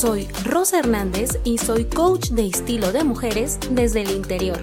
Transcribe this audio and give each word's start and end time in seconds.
Soy 0.00 0.28
Rosa 0.46 0.78
Hernández 0.78 1.38
y 1.44 1.58
soy 1.58 1.84
coach 1.84 2.30
de 2.30 2.46
estilo 2.46 2.90
de 2.90 3.04
mujeres 3.04 3.58
desde 3.70 4.00
el 4.00 4.12
interior. 4.12 4.58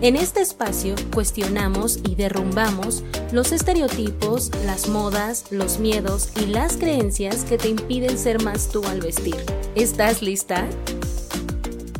En 0.00 0.16
este 0.16 0.40
espacio 0.40 0.94
cuestionamos 1.12 1.98
y 2.08 2.14
derrumbamos 2.14 3.04
los 3.30 3.52
estereotipos, 3.52 4.50
las 4.64 4.88
modas, 4.88 5.52
los 5.52 5.78
miedos 5.78 6.32
y 6.40 6.46
las 6.46 6.78
creencias 6.78 7.44
que 7.44 7.58
te 7.58 7.68
impiden 7.68 8.16
ser 8.16 8.42
más 8.42 8.72
tú 8.72 8.82
al 8.86 9.02
vestir. 9.02 9.36
¿Estás 9.74 10.22
lista? 10.22 10.66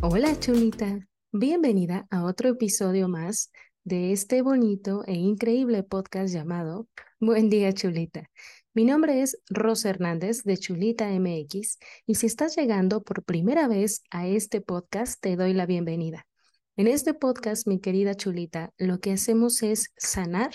Hola 0.00 0.41
chulita, 0.41 1.07
bienvenida 1.30 2.07
a 2.11 2.25
otro 2.25 2.48
episodio 2.48 3.07
más 3.07 3.50
de 3.84 4.12
este 4.12 4.41
bonito 4.41 5.05
e 5.07 5.12
increíble 5.12 5.82
podcast 5.82 6.32
llamado 6.32 6.89
Buen 7.20 7.50
día 7.50 7.70
chulita. 7.75 8.30
Mi 8.78 8.84
nombre 8.84 9.23
es 9.23 9.37
Rosa 9.50 9.91
Hernández 9.91 10.45
de 10.45 10.56
Chulita 10.56 11.09
MX 11.10 11.80
y 12.06 12.14
si 12.14 12.27
estás 12.27 12.55
llegando 12.55 13.02
por 13.02 13.24
primera 13.24 13.66
vez 13.66 14.05
a 14.12 14.28
este 14.28 14.60
podcast 14.60 15.20
te 15.20 15.34
doy 15.34 15.52
la 15.52 15.66
bienvenida. 15.66 16.28
En 16.77 16.86
este 16.86 17.12
podcast, 17.12 17.66
mi 17.66 17.80
querida 17.80 18.14
Chulita, 18.14 18.72
lo 18.78 19.00
que 19.00 19.10
hacemos 19.10 19.64
es 19.64 19.92
sanar, 19.96 20.52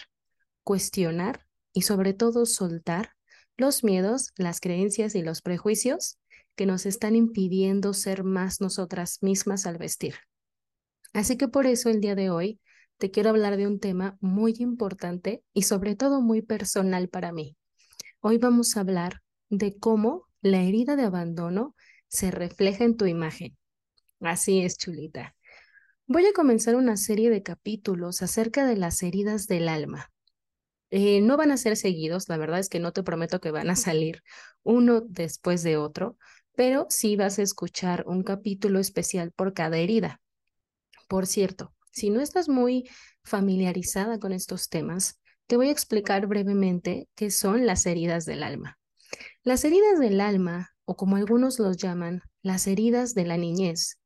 cuestionar 0.64 1.45
y 1.73 1.81
sobre 1.81 2.14
todo 2.14 2.45
soltar 2.45 3.09
los 3.58 3.84
miedos, 3.84 4.31
las 4.38 4.62
creencias 4.62 5.16
y 5.16 5.22
los 5.22 5.42
prejuicios 5.42 6.17
que 6.55 6.66
nos 6.66 6.86
están 6.86 7.17
impidiendo 7.17 7.94
ser 7.94 8.23
más 8.23 8.62
nosotras 8.62 9.17
mismas 9.22 9.66
al 9.66 9.78
vestir. 9.78 10.16
Así 11.12 11.36
que 11.36 11.50
por 11.50 11.67
eso 11.67 11.90
el 11.90 12.00
día 12.00 12.16
de 12.16 12.30
hoy 12.30 12.62
te 13.00 13.12
quiero 13.12 13.31
hablar 13.31 13.58
de 13.58 13.67
un 13.67 13.81
tema 13.81 14.16
muy 14.22 14.55
importante 14.59 15.44
y 15.52 15.64
sobre 15.64 15.98
todo 15.98 16.22
muy 16.22 16.42
personal 16.42 17.09
para 17.09 17.34
mí. 17.34 17.58
Hoy 18.26 18.38
vamos 18.38 18.78
a 18.78 18.80
hablar 18.80 19.22
de 19.50 19.78
cómo 19.78 20.30
la 20.39 20.61
herida 20.61 20.95
de 20.95 21.03
abandono 21.03 21.75
se 22.08 22.31
refleja 22.31 22.86
en 22.86 22.95
tu 22.95 23.06
imagen. 23.06 23.58
Así 24.22 24.61
es, 24.61 24.78
chulita. 24.78 25.36
Voy 26.08 26.25
a 26.25 26.31
comenzar 26.31 26.78
una 26.78 26.95
serie 26.95 27.30
de 27.30 27.44
capítulos 27.44 28.22
acerca 28.22 28.66
de 28.66 28.78
las 28.78 29.03
heridas 29.03 29.48
del 29.48 29.67
alma. 29.67 30.09
Eh, 30.89 31.20
no 31.20 31.36
van 31.36 31.52
a 31.52 31.58
ser 31.58 31.75
seguidos, 31.75 32.30
la 32.30 32.38
verdad 32.38 32.61
es 32.61 32.70
que 32.70 32.80
no 32.80 32.94
te 32.94 33.03
prometo 33.03 33.42
que 33.42 33.52
van 33.52 33.70
a 33.70 33.75
salir 33.75 34.23
uno 34.64 35.02
después 35.02 35.61
de 35.61 35.76
otro, 35.76 36.16
pero 36.55 36.88
sí 36.89 37.17
vas 37.17 37.39
a 37.39 37.44
escuchar 37.44 38.05
un 38.08 38.23
capítulo 38.23 38.80
especial 38.80 39.33
por 39.33 39.53
cada 39.53 39.80
herida. 39.80 40.22
Por 41.09 41.28
cierto, 41.28 41.76
si 41.92 42.09
no 42.09 42.22
estás 42.22 42.48
muy 42.48 42.89
familiarizada 43.26 44.17
con 44.17 44.31
estos 44.31 44.70
temas, 44.70 45.20
te 45.47 45.58
voy 45.58 45.69
a 45.69 45.72
explicar 45.72 46.27
brevemente 46.27 47.09
qué 47.16 47.31
son 47.31 47.66
las 47.66 47.86
heridas 47.86 48.25
del 48.25 48.44
alma. 48.44 48.77
Las 49.44 49.66
heridas 49.66 49.99
del 49.99 50.22
alma, 50.22 50.72
o 50.86 50.95
como 50.95 51.16
algunos 51.16 51.59
los 51.59 51.77
llaman, 51.77 52.23
las 52.41 52.67
heridas 52.67 53.13
de 53.13 53.25
la 53.25 53.38
niñez, 53.38 53.99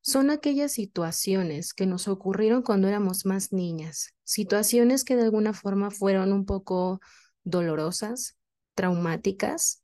son 0.00 0.30
aquellas 0.30 0.72
situaciones 0.72 1.74
que 1.74 1.86
nos 1.86 2.08
ocurrieron 2.08 2.62
cuando 2.62 2.88
éramos 2.88 3.26
más 3.26 3.52
niñas, 3.52 4.14
situaciones 4.24 5.04
que 5.04 5.16
de 5.16 5.22
alguna 5.22 5.52
forma 5.52 5.90
fueron 5.90 6.32
un 6.32 6.46
poco 6.46 7.00
dolorosas, 7.44 8.36
traumáticas, 8.74 9.82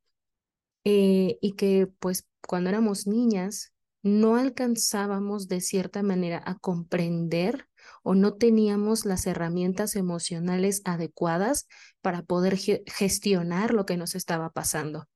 eh, 0.85 1.39
y 1.41 1.53
que 1.53 1.89
pues 1.99 2.27
cuando 2.47 2.71
éramos 2.71 3.07
niñas 3.07 3.73
no 4.03 4.37
alcanzábamos 4.37 5.47
de 5.49 5.61
cierta 5.61 6.03
manera 6.03 6.43
a 6.45 6.59
comprender 6.59 7.69
o 8.03 8.15
no 8.15 8.35
teníamos 8.35 9.05
las 9.05 9.27
herramientas 9.27 9.97
emocionales 9.97 10.83
adecuadas 10.85 11.67
para 12.01 12.23
poder 12.23 12.57
gestionar 12.57 13.75
lo 13.75 13.87
que 13.87 13.97
nos 13.97 14.15
estaba 14.15 14.51
pasando. 14.51 15.09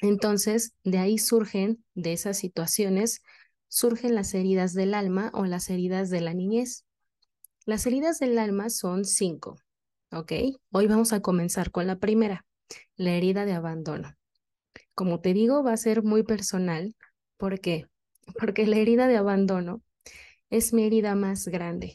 Entonces, 0.00 0.74
de 0.84 0.98
ahí 0.98 1.18
surgen, 1.18 1.84
de 1.94 2.12
esas 2.12 2.36
situaciones, 2.36 3.22
surgen 3.68 4.14
las 4.14 4.34
heridas 4.34 4.74
del 4.74 4.94
alma 4.94 5.30
o 5.34 5.44
las 5.46 5.70
heridas 5.70 6.10
de 6.10 6.20
la 6.20 6.34
niñez. 6.34 6.84
Las 7.64 7.86
heridas 7.86 8.18
del 8.18 8.38
alma 8.38 8.70
son 8.70 9.04
cinco, 9.04 9.56
¿ok? 10.12 10.32
Hoy 10.70 10.86
vamos 10.86 11.12
a 11.12 11.20
comenzar 11.20 11.70
con 11.70 11.86
la 11.86 11.98
primera, 11.98 12.44
la 12.96 13.12
herida 13.12 13.44
de 13.46 13.52
abandono. 13.52 14.14
Como 14.94 15.20
te 15.20 15.32
digo, 15.32 15.62
va 15.62 15.72
a 15.72 15.78
ser 15.78 16.02
muy 16.02 16.22
personal. 16.22 16.94
¿Por 17.36 17.60
qué? 17.60 17.86
Porque 18.38 18.66
la 18.66 18.76
herida 18.76 19.08
de 19.08 19.16
abandono 19.16 19.82
es 20.56 20.72
mi 20.72 20.84
herida 20.84 21.16
más 21.16 21.48
grande. 21.48 21.94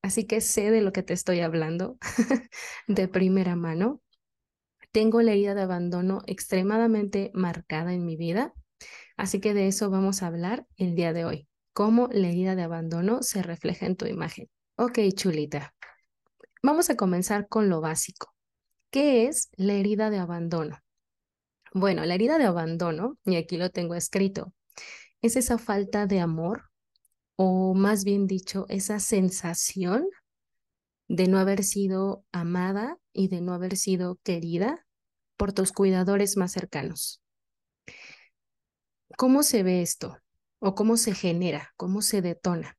Así 0.00 0.24
que 0.24 0.40
sé 0.40 0.70
de 0.70 0.80
lo 0.80 0.92
que 0.92 1.02
te 1.02 1.12
estoy 1.12 1.40
hablando 1.40 1.98
de 2.88 3.06
primera 3.06 3.54
mano. 3.54 4.00
Tengo 4.92 5.20
la 5.20 5.32
herida 5.32 5.54
de 5.54 5.60
abandono 5.60 6.22
extremadamente 6.26 7.30
marcada 7.34 7.92
en 7.92 8.06
mi 8.06 8.16
vida, 8.16 8.54
así 9.18 9.40
que 9.40 9.52
de 9.52 9.66
eso 9.66 9.90
vamos 9.90 10.22
a 10.22 10.28
hablar 10.28 10.66
el 10.78 10.94
día 10.94 11.12
de 11.12 11.26
hoy. 11.26 11.48
Cómo 11.74 12.08
la 12.10 12.28
herida 12.28 12.56
de 12.56 12.62
abandono 12.62 13.22
se 13.22 13.42
refleja 13.42 13.84
en 13.84 13.96
tu 13.96 14.06
imagen. 14.06 14.48
Ok, 14.76 15.00
chulita. 15.14 15.74
Vamos 16.62 16.88
a 16.88 16.96
comenzar 16.96 17.46
con 17.46 17.68
lo 17.68 17.82
básico. 17.82 18.34
¿Qué 18.90 19.26
es 19.26 19.50
la 19.56 19.74
herida 19.74 20.08
de 20.08 20.18
abandono? 20.18 20.78
Bueno, 21.74 22.06
la 22.06 22.14
herida 22.14 22.38
de 22.38 22.44
abandono, 22.44 23.18
y 23.26 23.36
aquí 23.36 23.58
lo 23.58 23.68
tengo 23.68 23.94
escrito, 23.94 24.54
es 25.20 25.36
esa 25.36 25.58
falta 25.58 26.06
de 26.06 26.20
amor 26.20 26.68
o 27.40 27.72
más 27.72 28.02
bien 28.02 28.26
dicho, 28.26 28.66
esa 28.68 28.98
sensación 28.98 30.08
de 31.06 31.28
no 31.28 31.38
haber 31.38 31.62
sido 31.62 32.24
amada 32.32 32.98
y 33.12 33.28
de 33.28 33.40
no 33.40 33.54
haber 33.54 33.76
sido 33.76 34.18
querida 34.24 34.84
por 35.36 35.52
tus 35.52 35.70
cuidadores 35.70 36.36
más 36.36 36.50
cercanos. 36.50 37.22
¿Cómo 39.16 39.44
se 39.44 39.62
ve 39.62 39.82
esto? 39.82 40.18
¿O 40.58 40.74
cómo 40.74 40.96
se 40.96 41.14
genera? 41.14 41.70
¿Cómo 41.76 42.02
se 42.02 42.22
detona? 42.22 42.76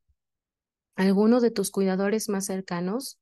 Alguno 0.98 1.40
de 1.40 1.52
tus 1.52 1.72
cuidadores 1.72 2.28
más 2.28 2.46
cercanos, 2.46 3.18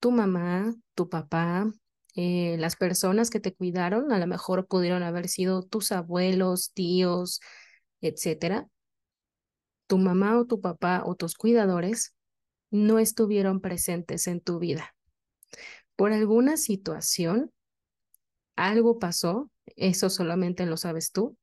tu 0.00 0.10
mamá, 0.10 0.74
tu 0.94 1.10
papá, 1.10 1.70
eh, 2.14 2.56
las 2.58 2.76
personas 2.76 3.28
que 3.28 3.40
te 3.40 3.54
cuidaron, 3.54 4.10
a 4.10 4.18
lo 4.18 4.26
mejor 4.26 4.66
pudieron 4.66 5.02
haber 5.02 5.28
sido 5.28 5.62
tus 5.64 5.92
abuelos, 5.92 6.72
tíos, 6.72 7.40
etcétera, 8.00 8.68
tu 9.88 9.98
mamá 9.98 10.38
o 10.38 10.44
tu 10.44 10.60
papá 10.60 11.02
o 11.04 11.16
tus 11.16 11.34
cuidadores 11.34 12.14
no 12.70 13.00
estuvieron 13.00 13.60
presentes 13.60 14.28
en 14.28 14.40
tu 14.40 14.60
vida. 14.60 14.94
Por 15.96 16.12
alguna 16.12 16.56
situación, 16.56 17.50
algo 18.54 18.98
pasó, 18.98 19.50
eso 19.74 20.10
solamente 20.10 20.66
lo 20.66 20.76
sabes 20.76 21.10
tú. 21.10 21.36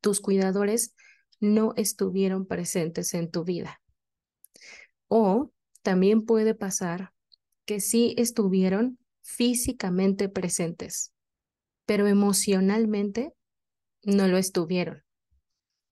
Tus 0.00 0.20
cuidadores 0.20 0.94
no 1.38 1.74
estuvieron 1.76 2.46
presentes 2.46 3.14
en 3.14 3.30
tu 3.30 3.44
vida. 3.44 3.80
O 5.08 5.52
también 5.82 6.24
puede 6.24 6.54
pasar 6.54 7.12
que 7.66 7.80
sí 7.80 8.14
estuvieron 8.18 8.98
físicamente 9.22 10.28
presentes, 10.28 11.12
pero 11.84 12.06
emocionalmente 12.06 13.32
no 14.02 14.28
lo 14.28 14.38
estuvieron. 14.38 15.05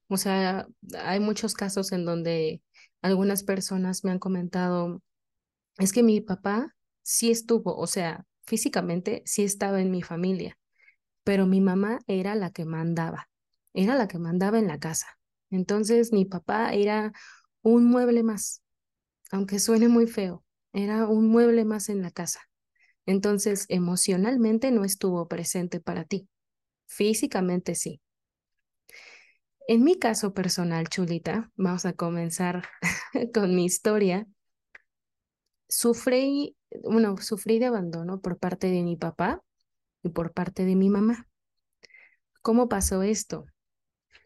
O 0.08 0.16
sea, 0.16 0.66
hay 0.98 1.20
muchos 1.20 1.54
casos 1.54 1.92
en 1.92 2.04
donde 2.04 2.62
algunas 3.02 3.42
personas 3.44 4.04
me 4.04 4.10
han 4.10 4.18
comentado, 4.18 5.02
es 5.78 5.92
que 5.92 6.02
mi 6.02 6.20
papá 6.20 6.74
sí 7.02 7.30
estuvo, 7.30 7.76
o 7.76 7.86
sea, 7.86 8.24
físicamente 8.44 9.22
sí 9.26 9.44
estaba 9.44 9.80
en 9.80 9.90
mi 9.90 10.02
familia, 10.02 10.58
pero 11.24 11.46
mi 11.46 11.60
mamá 11.60 12.00
era 12.06 12.34
la 12.34 12.50
que 12.50 12.64
mandaba, 12.64 13.28
era 13.74 13.96
la 13.96 14.08
que 14.08 14.18
mandaba 14.18 14.58
en 14.58 14.68
la 14.68 14.78
casa. 14.78 15.06
Entonces 15.50 16.12
mi 16.12 16.24
papá 16.24 16.74
era 16.74 17.12
un 17.62 17.86
mueble 17.86 18.22
más, 18.22 18.62
aunque 19.30 19.58
suene 19.60 19.88
muy 19.88 20.06
feo, 20.06 20.44
era 20.72 21.06
un 21.06 21.28
mueble 21.28 21.64
más 21.64 21.88
en 21.88 22.02
la 22.02 22.10
casa. 22.10 22.40
Entonces 23.06 23.66
emocionalmente 23.68 24.70
no 24.70 24.84
estuvo 24.84 25.28
presente 25.28 25.80
para 25.80 26.04
ti, 26.04 26.28
físicamente 26.86 27.74
sí. 27.74 28.00
En 29.66 29.82
mi 29.82 29.98
caso 29.98 30.34
personal, 30.34 30.88
Chulita, 30.88 31.50
vamos 31.56 31.86
a 31.86 31.94
comenzar 31.94 32.64
con 33.32 33.54
mi 33.54 33.64
historia. 33.64 34.26
Sufrí, 35.68 36.54
bueno, 36.82 37.16
sufrí 37.16 37.58
de 37.58 37.66
abandono 37.66 38.20
por 38.20 38.38
parte 38.38 38.66
de 38.66 38.82
mi 38.82 38.96
papá 38.96 39.42
y 40.02 40.10
por 40.10 40.32
parte 40.34 40.66
de 40.66 40.76
mi 40.76 40.90
mamá. 40.90 41.28
¿Cómo 42.42 42.68
pasó 42.68 43.02
esto? 43.02 43.46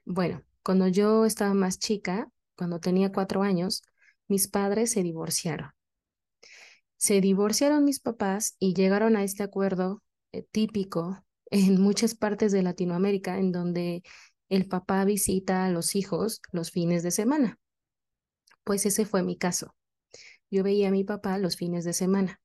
Bueno, 0.05 0.43
cuando 0.65 0.89
yo 0.89 1.25
estaba 1.25 1.55
más 1.55 1.79
chica, 1.79 2.29
cuando 2.57 2.81
tenía 2.81 3.13
cuatro 3.13 3.43
años, 3.43 3.83
mis 4.27 4.49
padres 4.49 4.91
se 4.91 5.05
divorciaron. 5.05 5.71
Se 6.97 7.21
divorciaron 7.21 7.85
mis 7.85 8.01
papás 8.01 8.57
y 8.59 8.75
llegaron 8.75 9.17
a 9.17 9.23
este 9.23 9.45
acuerdo 9.45 10.03
eh, 10.33 10.43
típico 10.51 11.25
en 11.53 11.81
muchas 11.81 12.17
partes 12.17 12.51
de 12.51 12.63
Latinoamérica, 12.63 13.39
en 13.39 13.53
donde 13.53 14.03
el 14.49 14.67
papá 14.67 15.05
visita 15.05 15.65
a 15.65 15.71
los 15.71 15.95
hijos 15.95 16.41
los 16.53 16.71
fines 16.71 17.03
de 17.03 17.11
semana. 17.11 17.59
Pues 18.65 18.87
ese 18.87 19.05
fue 19.05 19.23
mi 19.23 19.37
caso. 19.37 19.75
Yo 20.51 20.63
veía 20.63 20.89
a 20.89 20.93
mi 20.93 21.05
papá 21.05 21.39
los 21.39 21.57
fines 21.57 21.85
de 21.85 21.93
semana. 21.93 22.41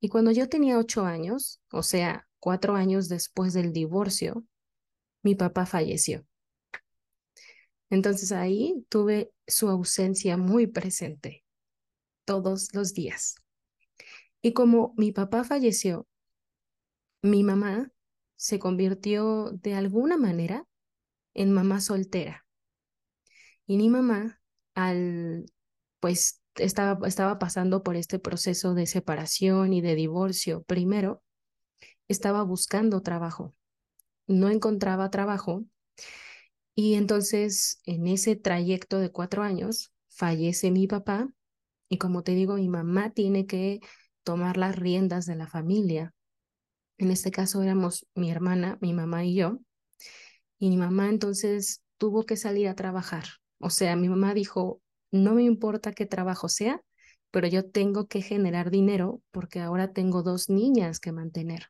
Y 0.00 0.08
cuando 0.08 0.30
yo 0.30 0.48
tenía 0.48 0.78
ocho 0.78 1.04
años, 1.04 1.60
o 1.72 1.82
sea, 1.82 2.28
cuatro 2.38 2.74
años 2.74 3.08
después 3.08 3.52
del 3.52 3.72
divorcio, 3.72 4.44
mi 5.22 5.34
papá 5.34 5.66
falleció. 5.66 6.26
Entonces 7.90 8.32
ahí 8.32 8.86
tuve 8.88 9.32
su 9.46 9.68
ausencia 9.68 10.36
muy 10.36 10.66
presente 10.66 11.44
todos 12.24 12.72
los 12.72 12.94
días. 12.94 13.34
Y 14.42 14.52
como 14.52 14.94
mi 14.96 15.12
papá 15.12 15.44
falleció, 15.44 16.06
mi 17.22 17.42
mamá 17.42 17.90
se 18.36 18.58
convirtió 18.58 19.50
de 19.50 19.74
alguna 19.74 20.16
manera 20.16 20.66
en 21.34 21.52
mamá 21.52 21.80
soltera. 21.80 22.46
Y 23.66 23.76
mi 23.76 23.88
mamá, 23.88 24.40
al, 24.74 25.46
pues 26.00 26.40
estaba, 26.56 27.06
estaba 27.06 27.38
pasando 27.38 27.82
por 27.82 27.96
este 27.96 28.18
proceso 28.18 28.74
de 28.74 28.86
separación 28.86 29.72
y 29.72 29.80
de 29.80 29.94
divorcio 29.94 30.62
primero, 30.64 31.22
estaba 32.08 32.42
buscando 32.42 33.02
trabajo. 33.02 33.54
No 34.26 34.48
encontraba 34.48 35.10
trabajo. 35.10 35.64
Y 36.74 36.94
entonces, 36.94 37.80
en 37.84 38.06
ese 38.06 38.36
trayecto 38.36 38.98
de 38.98 39.10
cuatro 39.10 39.42
años, 39.42 39.92
fallece 40.08 40.70
mi 40.70 40.86
papá. 40.86 41.28
Y 41.88 41.98
como 41.98 42.22
te 42.22 42.34
digo, 42.34 42.54
mi 42.54 42.68
mamá 42.68 43.10
tiene 43.10 43.46
que 43.46 43.80
tomar 44.22 44.56
las 44.56 44.76
riendas 44.76 45.26
de 45.26 45.36
la 45.36 45.46
familia. 45.46 46.14
En 46.98 47.10
este 47.10 47.30
caso 47.30 47.62
éramos 47.62 48.06
mi 48.14 48.30
hermana, 48.30 48.78
mi 48.80 48.92
mamá 48.92 49.24
y 49.24 49.34
yo. 49.34 49.58
Y 50.60 50.68
mi 50.68 50.76
mamá 50.76 51.08
entonces 51.08 51.82
tuvo 51.98 52.24
que 52.24 52.36
salir 52.36 52.68
a 52.68 52.76
trabajar. 52.76 53.24
O 53.58 53.70
sea, 53.70 53.96
mi 53.96 54.08
mamá 54.08 54.34
dijo, 54.34 54.80
no 55.10 55.34
me 55.34 55.42
importa 55.42 55.92
qué 55.92 56.06
trabajo 56.06 56.48
sea, 56.48 56.80
pero 57.30 57.48
yo 57.48 57.68
tengo 57.68 58.06
que 58.06 58.22
generar 58.22 58.70
dinero 58.70 59.22
porque 59.32 59.60
ahora 59.60 59.92
tengo 59.92 60.22
dos 60.22 60.48
niñas 60.48 61.00
que 61.00 61.12
mantener. 61.12 61.66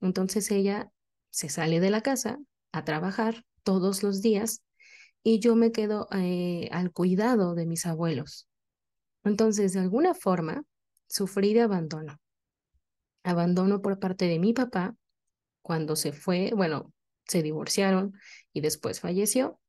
Entonces 0.00 0.50
ella 0.50 0.90
se 1.30 1.48
sale 1.48 1.80
de 1.80 1.90
la 1.90 2.00
casa 2.02 2.38
a 2.72 2.84
trabajar 2.84 3.44
todos 3.64 4.02
los 4.02 4.22
días 4.22 4.62
y 5.22 5.40
yo 5.40 5.56
me 5.56 5.72
quedo 5.72 6.08
eh, 6.12 6.68
al 6.72 6.92
cuidado 6.92 7.54
de 7.54 7.66
mis 7.66 7.84
abuelos. 7.84 8.48
Entonces, 9.24 9.72
de 9.74 9.80
alguna 9.80 10.14
forma, 10.14 10.62
sufrí 11.08 11.52
de 11.52 11.62
abandono. 11.62 12.18
Abandono 13.22 13.82
por 13.82 13.98
parte 13.98 14.26
de 14.26 14.38
mi 14.38 14.52
papá 14.52 14.94
cuando 15.62 15.96
se 15.96 16.12
fue, 16.12 16.52
bueno, 16.56 16.92
se 17.30 17.42
divorciaron 17.42 18.14
y 18.52 18.60
después 18.60 19.00
falleció. 19.00 19.60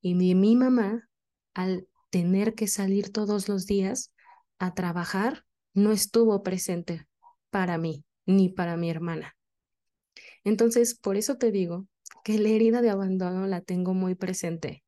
Y 0.00 0.14
mi, 0.14 0.56
mamá, 0.56 1.08
al 1.54 1.86
tener 2.10 2.54
que 2.54 2.66
salir 2.66 3.12
todos 3.12 3.48
los 3.48 3.66
días 3.66 4.12
a 4.58 4.74
trabajar, 4.74 5.44
no 5.74 5.92
estuvo 5.92 6.42
presente 6.42 7.06
para 7.50 7.78
mí 7.78 8.04
ni 8.26 8.48
para 8.48 8.76
mi 8.76 8.88
hermana. 8.90 9.36
Entonces, 10.42 10.94
por 10.94 11.16
eso 11.16 11.36
te 11.36 11.52
digo 11.52 11.86
que 12.24 12.38
la 12.38 12.48
herida 12.48 12.80
de 12.80 12.90
abandono 12.90 13.46
la 13.46 13.60
tengo 13.60 13.94
muy 13.94 14.14
presente. 14.14 14.82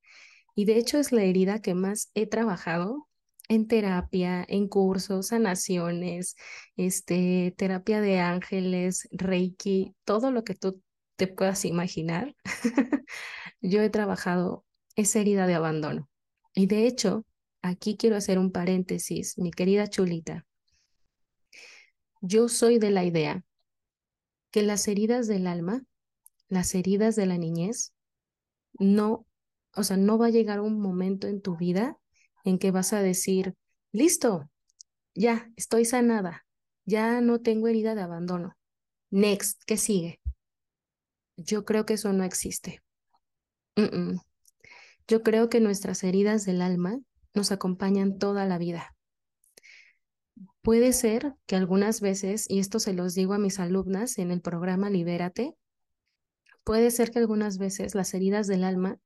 Y 0.55 0.65
de 0.65 0.79
hecho 0.79 0.99
es 0.99 1.13
la 1.13 1.25
herida 1.25 1.61
que 1.61 1.75
más 1.75 2.11
he 2.15 2.27
trabajado 2.27 3.09
en 3.49 3.67
terapia, 3.69 4.45
en 4.49 4.69
cursos, 4.69 5.29
sanaciones, 5.29 6.37
este, 6.77 7.55
terapia 7.59 8.01
de 8.01 8.21
ángeles, 8.21 9.09
reiki, 9.13 9.95
todo 10.05 10.31
lo 10.31 10.45
que 10.45 10.55
tú 10.55 10.81
te 11.17 11.27
puedas 11.27 11.65
imaginar. 11.65 12.35
Yo 13.61 13.81
he 13.83 13.91
trabajado 13.91 14.65
esa 14.97 15.21
herida 15.21 15.47
de 15.47 15.55
abandono. 15.55 16.09
Y 16.55 16.67
de 16.67 16.87
hecho, 16.87 17.25
aquí 17.63 17.97
quiero 17.97 18.17
hacer 18.17 18.39
un 18.39 18.53
paréntesis, 18.53 19.39
mi 19.39 19.51
querida 19.51 19.89
chulita. 19.89 20.47
Yo 22.21 22.49
soy 22.49 22.79
de 22.79 22.91
la 22.91 23.05
idea 23.05 23.45
que 24.51 24.63
las 24.63 24.87
heridas 24.89 25.27
del 25.27 25.47
alma, 25.47 25.85
las 26.49 26.75
heridas 26.75 27.17
de 27.17 27.27
la 27.27 27.39
niñez, 27.39 27.93
no, 28.79 29.27
o 29.75 29.83
sea, 29.83 29.97
no 29.97 30.17
va 30.19 30.27
a 30.27 30.31
llegar 30.31 30.61
un 30.61 30.81
momento 30.81 31.27
en 31.27 31.43
tu 31.43 31.57
vida 31.57 31.99
en 32.45 32.59
que 32.59 32.71
vas 32.71 32.93
a 32.93 33.03
decir, 33.03 33.55
listo, 33.93 34.49
ya, 35.15 35.51
estoy 35.57 35.85
sanada, 35.85 36.47
ya 36.85 37.21
no 37.21 37.41
tengo 37.41 37.69
herida 37.69 37.95
de 37.95 38.03
abandono. 38.03 38.57
Next, 39.11 39.63
¿qué 39.67 39.77
sigue? 39.77 40.21
Yo 41.37 41.65
creo 41.65 41.87
que 41.87 41.95
eso 41.95 42.13
no 42.13 42.25
existe. 42.25 42.83
Yo 45.07 45.23
creo 45.23 45.49
que 45.49 45.61
nuestras 45.61 46.05
heridas 46.05 46.45
del 46.45 46.63
alma 46.63 46.99
nos 47.35 47.53
acompañan 47.53 48.19
toda 48.19 48.47
la 48.47 48.59
vida. 48.59 48.95
Puede 50.63 50.93
ser 50.93 51.35
que 51.47 51.57
algunas 51.57 52.01
veces, 52.01 52.47
y 52.49 52.59
esto 52.59 52.81
se 52.81 52.95
los 52.95 53.15
digo 53.15 53.35
a 53.35 53.39
mis 53.39 53.59
alumnas 53.59 54.19
en 54.19 54.31
el 54.31 54.41
programa 54.41 54.91
Libérate, 54.91 55.55
puede 56.65 56.91
ser 56.91 57.11
que 57.11 57.19
algunas 57.19 57.59
veces 57.59 57.95
las 57.95 58.15
heridas 58.15 58.47
del 58.47 58.65
alma 58.65 58.99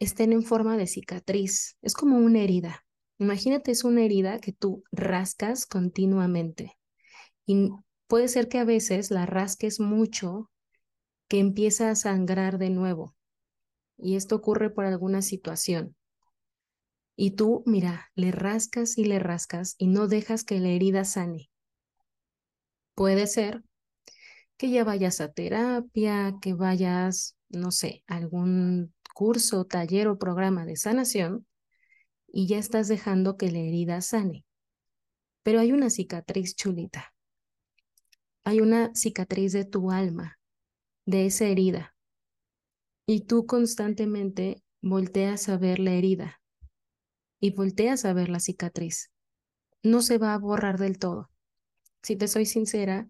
estén 0.00 0.32
en 0.32 0.42
forma 0.42 0.76
de 0.76 0.88
cicatriz. 0.88 1.76
Es 1.80 1.94
como 1.94 2.16
una 2.16 2.40
herida. 2.40 2.84
Imagínate, 3.18 3.70
es 3.70 3.84
una 3.84 4.02
herida 4.02 4.40
que 4.40 4.52
tú 4.52 4.82
rascas 4.90 5.64
continuamente. 5.64 6.76
Y 7.46 7.70
puede 8.08 8.26
ser 8.26 8.48
que 8.48 8.58
a 8.58 8.64
veces 8.64 9.12
la 9.12 9.26
rasques 9.26 9.78
mucho, 9.78 10.50
que 11.32 11.38
empieza 11.38 11.88
a 11.88 11.94
sangrar 11.94 12.58
de 12.58 12.68
nuevo. 12.68 13.16
Y 13.96 14.16
esto 14.16 14.36
ocurre 14.36 14.68
por 14.68 14.84
alguna 14.84 15.22
situación. 15.22 15.96
Y 17.16 17.30
tú, 17.30 17.62
mira, 17.64 18.10
le 18.14 18.32
rascas 18.32 18.98
y 18.98 19.06
le 19.06 19.18
rascas 19.18 19.74
y 19.78 19.86
no 19.86 20.08
dejas 20.08 20.44
que 20.44 20.60
la 20.60 20.68
herida 20.68 21.06
sane. 21.06 21.48
Puede 22.94 23.26
ser 23.26 23.64
que 24.58 24.68
ya 24.68 24.84
vayas 24.84 25.22
a 25.22 25.32
terapia, 25.32 26.34
que 26.42 26.52
vayas, 26.52 27.38
no 27.48 27.70
sé, 27.70 28.04
a 28.08 28.16
algún 28.16 28.92
curso, 29.14 29.64
taller 29.64 30.08
o 30.08 30.18
programa 30.18 30.66
de 30.66 30.76
sanación 30.76 31.46
y 32.30 32.46
ya 32.46 32.58
estás 32.58 32.88
dejando 32.88 33.38
que 33.38 33.50
la 33.50 33.60
herida 33.60 34.02
sane. 34.02 34.44
Pero 35.42 35.60
hay 35.60 35.72
una 35.72 35.88
cicatriz 35.88 36.54
chulita. 36.56 37.14
Hay 38.44 38.60
una 38.60 38.94
cicatriz 38.94 39.54
de 39.54 39.64
tu 39.64 39.90
alma, 39.90 40.38
de 41.04 41.26
esa 41.26 41.46
herida. 41.46 41.94
Y 43.06 43.22
tú 43.22 43.46
constantemente 43.46 44.62
volteas 44.80 45.48
a 45.48 45.58
ver 45.58 45.78
la 45.78 45.92
herida 45.92 46.40
y 47.40 47.50
volteas 47.50 48.04
a 48.04 48.12
ver 48.12 48.28
la 48.28 48.40
cicatriz. 48.40 49.10
No 49.82 50.02
se 50.02 50.18
va 50.18 50.34
a 50.34 50.38
borrar 50.38 50.78
del 50.78 50.98
todo. 50.98 51.30
Si 52.02 52.16
te 52.16 52.28
soy 52.28 52.46
sincera, 52.46 53.08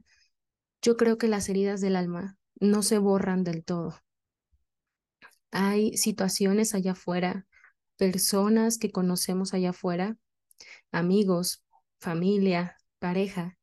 yo 0.81 0.97
creo 0.97 1.19
que 1.19 1.29
las 1.29 1.49
heridas 1.49 1.81
del 1.81 1.97
alma 1.97 2.39
no 2.59 2.83
se 2.83 2.99
borran 2.99 3.45
del 3.45 3.65
todo. 3.65 3.95
Hay 5.51 5.97
situaciones 5.97 6.75
allá 6.75 6.93
afuera, 6.93 7.47
personas 7.97 8.79
que 8.79 8.91
conocemos 8.91 9.53
allá 9.53 9.71
afuera, 9.71 10.17
amigos, 10.91 11.65
familia, 12.01 12.77
pareja, 12.99 13.59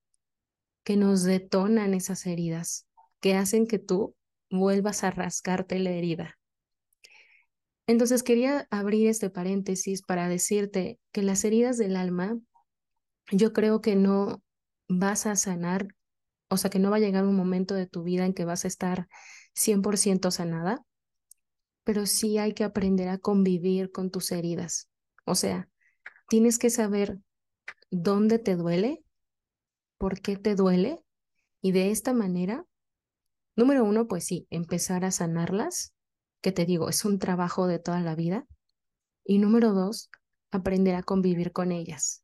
que 0.84 0.98
nos 0.98 1.24
detonan 1.24 1.94
esas 1.94 2.26
heridas, 2.26 2.88
que 3.20 3.36
hacen 3.36 3.68
que 3.68 3.80
tú 3.80 4.16
vuelvas 4.50 5.04
a 5.04 5.12
rascarte 5.12 5.80
la 5.80 5.92
herida. 5.92 6.38
Entonces 7.88 8.22
quería 8.22 8.68
abrir 8.70 9.08
este 9.08 9.30
paréntesis 9.30 10.04
para 10.04 10.28
decirte 10.28 11.00
que 11.12 11.24
las 11.24 11.44
heridas 11.44 11.78
del 11.78 11.96
alma, 11.96 12.38
yo 13.32 13.52
creo 13.52 13.82
que 13.82 13.96
no 13.96 14.44
vas 14.88 15.26
a 15.26 15.36
sanar, 15.36 15.88
o 16.50 16.58
sea, 16.58 16.70
que 16.70 16.80
no 16.80 16.92
va 16.92 16.98
a 16.98 17.00
llegar 17.00 17.26
un 17.26 17.36
momento 17.36 17.74
de 17.74 17.88
tu 17.88 18.04
vida 18.04 18.26
en 18.26 18.34
que 18.34 18.46
vas 18.46 18.64
a 18.66 18.68
estar 18.68 19.08
100% 19.56 20.30
sanada, 20.30 20.86
pero 21.84 22.06
sí 22.06 22.38
hay 22.38 22.54
que 22.54 22.64
aprender 22.64 23.10
a 23.10 23.18
convivir 23.18 23.92
con 23.92 24.12
tus 24.12 24.32
heridas. 24.32 24.88
O 25.26 25.34
sea, 25.34 25.68
tienes 26.28 26.60
que 26.60 26.70
saber 26.70 27.18
dónde 27.90 28.38
te 28.38 28.56
duele, 28.56 29.04
por 29.98 30.22
qué 30.22 30.38
te 30.38 30.54
duele, 30.54 31.00
y 31.62 31.72
de 31.72 31.90
esta 31.90 32.14
manera, 32.14 32.66
número 33.60 33.84
uno, 33.84 34.08
pues 34.08 34.24
sí, 34.24 34.48
empezar 34.50 35.04
a 35.04 35.12
sanarlas, 35.12 35.94
que 36.42 36.54
te 36.54 36.66
digo, 36.66 36.88
es 36.88 37.04
un 37.04 37.20
trabajo 37.20 37.68
de 37.68 37.78
toda 37.78 38.00
la 38.00 38.16
vida. 38.16 38.48
Y 39.26 39.38
número 39.38 39.74
dos, 39.74 40.10
aprender 40.50 40.96
a 40.96 41.04
convivir 41.04 41.52
con 41.52 41.74
ellas. 41.74 42.24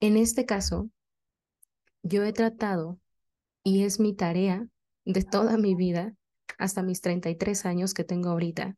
En 0.00 0.16
este 0.16 0.46
caso, 0.46 0.88
yo 2.02 2.24
he 2.24 2.32
tratado, 2.32 2.98
y 3.62 3.84
es 3.84 4.00
mi 4.00 4.16
tarea 4.16 4.66
de 5.04 5.22
toda 5.22 5.58
mi 5.58 5.74
vida, 5.74 6.14
hasta 6.58 6.82
mis 6.82 7.02
33 7.02 7.66
años 7.66 7.92
que 7.92 8.02
tengo 8.02 8.30
ahorita, 8.30 8.76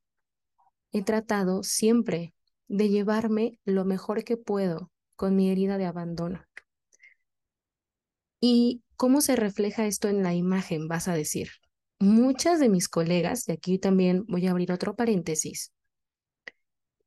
he 0.91 1.03
tratado 1.03 1.63
siempre 1.63 2.35
de 2.67 2.89
llevarme 2.89 3.61
lo 3.65 3.85
mejor 3.85 4.25
que 4.25 4.37
puedo 4.37 4.91
con 5.15 5.37
mi 5.37 5.49
herida 5.51 5.79
de 5.79 5.87
abandono. 5.87 6.45
¿Y 8.47 8.83
cómo 8.97 9.23
se 9.23 9.37
refleja 9.37 9.87
esto 9.87 10.09
en 10.09 10.23
la 10.23 10.35
imagen, 10.35 10.87
vas 10.87 11.09
a 11.09 11.15
decir? 11.15 11.49
Muchas 11.99 12.61
de 12.61 12.69
mis 12.69 12.91
colegas, 12.91 13.49
y 13.49 13.53
aquí 13.53 13.79
también 13.79 14.27
voy 14.29 14.47
a 14.47 14.51
abrir 14.51 14.71
otro 14.71 14.95
paréntesis, 14.97 15.73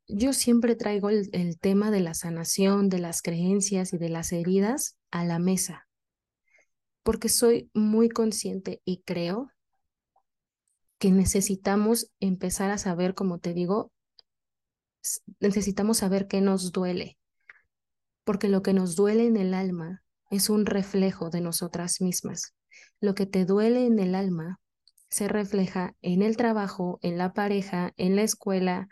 yo 0.08 0.34
siempre 0.34 0.76
traigo 0.76 1.12
el, 1.12 1.30
el 1.34 1.60
tema 1.60 1.92
de 1.92 2.00
la 2.00 2.16
sanación, 2.16 2.90
de 2.90 2.98
las 2.98 3.22
creencias 3.22 3.94
y 3.94 4.00
de 4.00 4.10
las 4.10 4.32
heridas 4.32 4.98
a 5.12 5.26
la 5.26 5.38
mesa, 5.38 5.88
porque 7.04 7.30
soy 7.30 7.70
muy 7.76 8.10
consciente 8.10 8.82
y 8.84 9.04
creo 9.04 9.52
que 10.98 11.12
necesitamos 11.12 12.10
empezar 12.20 12.72
a 12.72 12.80
saber, 12.80 13.14
como 13.14 13.38
te 13.38 13.54
digo, 13.54 13.92
necesitamos 15.40 15.98
saber 15.98 16.28
qué 16.28 16.42
nos 16.42 16.72
duele, 16.72 17.20
porque 18.24 18.50
lo 18.50 18.64
que 18.64 18.74
nos 18.74 18.96
duele 18.96 19.28
en 19.28 19.38
el 19.38 19.54
alma 19.54 20.02
es 20.30 20.50
un 20.50 20.66
reflejo 20.66 21.30
de 21.30 21.42
nosotras 21.42 22.02
mismas. 22.02 22.54
Lo 23.00 23.16
que 23.16 23.26
te 23.26 23.46
duele 23.46 23.86
en 23.86 24.00
el 24.00 24.16
alma 24.16 24.60
se 25.10 25.28
refleja 25.28 25.96
en 26.02 26.22
el 26.22 26.38
trabajo, 26.38 27.00
en 27.02 27.18
la 27.18 27.34
pareja, 27.34 27.94
en 27.98 28.16
la 28.16 28.24
escuela 28.24 28.88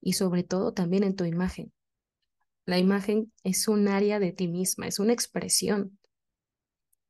y 0.00 0.14
sobre 0.14 0.42
todo 0.42 0.72
también 0.72 1.04
en 1.04 1.16
tu 1.16 1.24
imagen. 1.24 1.72
La 2.64 2.78
imagen 2.78 3.32
es 3.42 3.68
un 3.68 3.88
área 3.88 4.18
de 4.18 4.32
ti 4.32 4.48
misma, 4.48 4.86
es 4.86 4.98
una 4.98 5.12
expresión. 5.12 5.98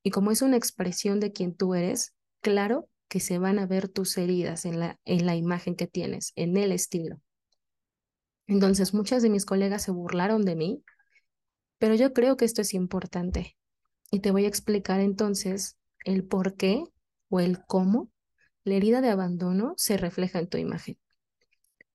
Y 0.03 0.11
como 0.11 0.31
es 0.31 0.43
una 0.43 0.57
expresión 0.57 1.21
de 1.21 1.33
quien 1.33 1.55
tú 1.55 1.75
eres, 1.75 2.15
claro 2.41 2.89
que 3.09 3.21
se 3.21 3.39
van 3.39 3.59
a 3.59 3.67
ver 3.67 3.89
tus 3.89 4.17
heridas 4.17 4.65
en 4.65 4.81
la, 4.81 4.99
en 5.05 5.27
la 5.27 5.37
imagen 5.37 5.77
que 5.77 5.87
tienes, 5.87 6.33
en 6.37 6.57
el 6.57 6.73
estilo. 6.73 7.21
Entonces, 8.47 8.95
muchas 8.95 9.23
de 9.23 9.31
mis 9.31 9.45
colegas 9.45 9.83
se 9.83 9.91
burlaron 9.91 10.45
de 10.45 10.57
mí, 10.57 10.83
pero 11.79 11.95
yo 11.95 12.13
creo 12.13 12.37
que 12.37 12.45
esto 12.45 12.63
es 12.63 12.75
importante. 12.75 13.57
Y 14.11 14.21
te 14.21 14.31
voy 14.31 14.45
a 14.45 14.49
explicar 14.49 15.01
entonces 15.01 15.79
el 16.05 16.25
por 16.25 16.57
qué 16.57 16.85
o 17.29 17.41
el 17.41 17.65
cómo 17.65 18.11
la 18.65 18.75
herida 18.75 19.01
de 19.01 19.11
abandono 19.11 19.75
se 19.77 19.97
refleja 19.97 20.39
en 20.39 20.49
tu 20.49 20.59
imagen. 20.59 20.99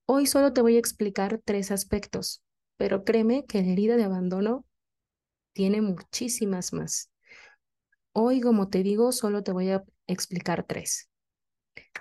Hoy 0.05 0.27
solo 0.27 0.53
te 0.53 0.62
voy 0.62 0.75
a 0.75 0.79
explicar 0.79 1.41
tres 1.43 1.72
aspectos, 1.72 2.43
pero 2.77 3.03
créeme 3.03 3.45
que 3.45 3.62
la 3.62 3.72
herida 3.72 3.98
de 3.98 4.03
abandono 4.03 4.65
tiene 5.53 5.81
muchísimas 5.81 6.74
más. 6.74 7.12
Hoy, 8.13 8.39
como 8.39 8.69
te 8.69 8.84
digo, 8.84 9.12
solo 9.12 9.43
te 9.43 9.51
voy 9.51 9.69
a 9.72 9.84
explicar 10.07 10.63
tres. 10.63 11.10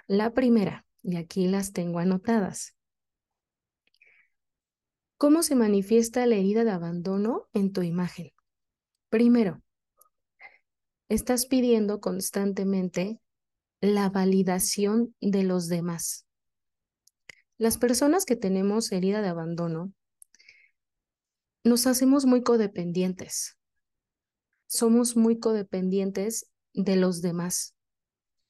La 0.07 0.33
primera, 0.33 0.87
y 1.03 1.17
aquí 1.17 1.49
las 1.49 1.73
tengo 1.73 1.99
anotadas. 1.99 2.77
¿Cómo 5.17 5.43
se 5.43 5.57
manifiesta 5.57 6.27
la 6.27 6.37
herida 6.37 6.65
de 6.65 6.71
abandono 6.71 7.49
en 7.53 7.73
tu 7.73 7.83
imagen? 7.83 8.31
Primero, 9.09 9.64
estás 11.15 11.47
pidiendo 11.47 12.01
constantemente 12.01 13.21
la 13.81 14.11
validación 14.11 15.15
de 15.21 15.43
los 15.43 15.69
demás. 15.69 16.27
Las 17.57 17.79
personas 17.79 18.25
que 18.25 18.37
tenemos 18.37 18.91
herida 18.93 19.23
de 19.23 19.29
abandono 19.29 19.93
nos 21.63 21.87
hacemos 21.87 22.27
muy 22.27 22.43
codependientes. 22.43 23.57
Somos 24.67 25.17
muy 25.17 25.39
codependientes 25.39 26.51
de 26.73 26.97
los 26.97 27.23
demás. 27.23 27.75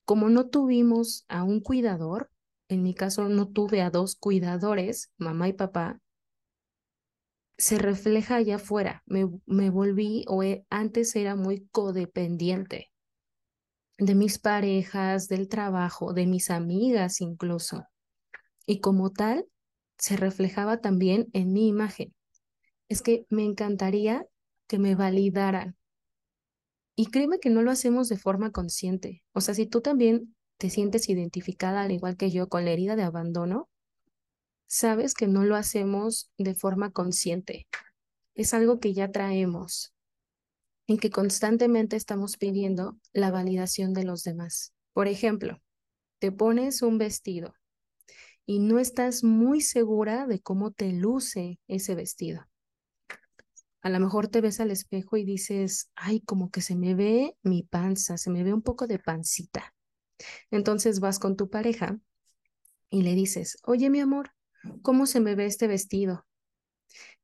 Como 0.05 0.29
no 0.31 0.49
tuvimos 0.49 1.25
a 1.29 1.43
un 1.43 1.61
cuidador, 1.61 2.31
en 2.69 2.83
mi 2.83 2.95
caso 2.95 3.29
no 3.29 3.49
tuve 3.49 3.83
a 3.83 3.91
dos 3.91 4.17
cuidadores, 4.17 5.13
mamá 5.19 5.49
y 5.49 5.53
papá, 5.53 6.01
se 7.57 7.79
refleja 7.79 8.37
allá 8.37 8.57
afuera. 8.57 9.03
Me, 9.07 9.29
me 9.47 9.71
volví 9.71 10.25
o 10.29 10.43
antes 10.71 11.15
era 11.17 11.37
muy 11.37 11.67
codependiente 11.71 12.91
de 13.99 14.15
mis 14.15 14.39
parejas, 14.39 15.29
del 15.29 15.49
trabajo, 15.49 16.13
de 16.13 16.27
mis 16.27 16.51
amigas 16.51 17.21
incluso. 17.21 17.87
Y 18.67 18.81
como 18.81 19.11
tal, 19.11 19.47
se 19.99 20.17
reflejaba 20.17 20.81
también 20.81 21.29
en 21.33 21.53
mi 21.53 21.69
imagen. 21.69 22.15
Es 22.89 23.03
que 23.03 23.27
me 23.31 23.45
encantaría 23.45 24.27
que 24.67 24.79
me 24.79 24.95
validaran. 24.95 25.77
Y 26.97 27.07
créeme 27.07 27.39
que 27.41 27.51
no 27.51 27.63
lo 27.63 27.71
hacemos 27.71 28.09
de 28.09 28.17
forma 28.17 28.51
consciente. 28.51 29.23
O 29.33 29.41
sea, 29.41 29.55
si 29.55 29.67
tú 29.67 29.81
también 29.81 30.35
te 30.59 30.71
sientes 30.71 31.09
identificada, 31.09 31.83
al 31.83 31.93
igual 31.93 32.17
que 32.17 32.31
yo, 32.31 32.49
con 32.49 32.65
la 32.65 32.71
herida 32.71 32.97
de 32.97 33.03
abandono, 33.03 33.69
sabes 34.67 35.15
que 35.15 35.27
no 35.27 35.45
lo 35.45 35.57
hacemos 35.57 36.31
de 36.39 36.55
forma 36.55 36.91
consciente. 36.91 37.67
Es 38.35 38.55
algo 38.55 38.81
que 38.81 38.93
ya 38.95 39.11
traemos 39.11 39.95
en 40.87 40.99
que 40.99 41.11
constantemente 41.11 41.97
estamos 41.97 42.37
pidiendo 42.37 42.99
la 43.13 43.31
validación 43.31 43.95
de 43.95 44.05
los 44.05 44.23
demás. 44.23 44.75
Por 44.93 45.09
ejemplo, 45.09 45.61
te 46.19 46.33
pones 46.33 46.83
un 46.83 46.99
vestido 46.99 47.55
y 48.47 48.59
no 48.59 48.79
estás 48.79 49.25
muy 49.25 49.61
segura 49.61 50.27
de 50.27 50.41
cómo 50.41 50.73
te 50.73 50.93
luce 50.93 51.59
ese 51.67 51.95
vestido. 51.95 52.47
A 53.81 53.91
lo 53.91 54.01
mejor 54.01 54.29
te 54.29 54.41
ves 54.41 54.61
al 54.61 54.71
espejo 54.71 55.17
y 55.17 55.25
dices, 55.25 55.91
ay, 55.95 56.21
como 56.21 56.51
que 56.51 56.63
se 56.63 56.75
me 56.75 56.95
ve 56.95 57.37
mi 57.43 57.63
panza, 57.63 58.17
se 58.17 58.31
me 58.31 58.43
ve 58.43 58.55
un 58.55 58.63
poco 58.63 58.87
de 58.87 58.99
pancita. 58.99 59.75
Entonces 60.51 61.01
vas 61.01 61.19
con 61.19 61.37
tu 61.37 61.51
pareja 61.51 61.99
y 62.89 63.03
le 63.03 63.15
dices, 63.15 63.59
oye, 63.65 63.91
mi 63.91 64.01
amor, 64.01 64.34
¿cómo 64.83 65.07
se 65.07 65.21
me 65.21 65.35
ve 65.35 65.47
este 65.47 65.67
vestido? 65.67 66.27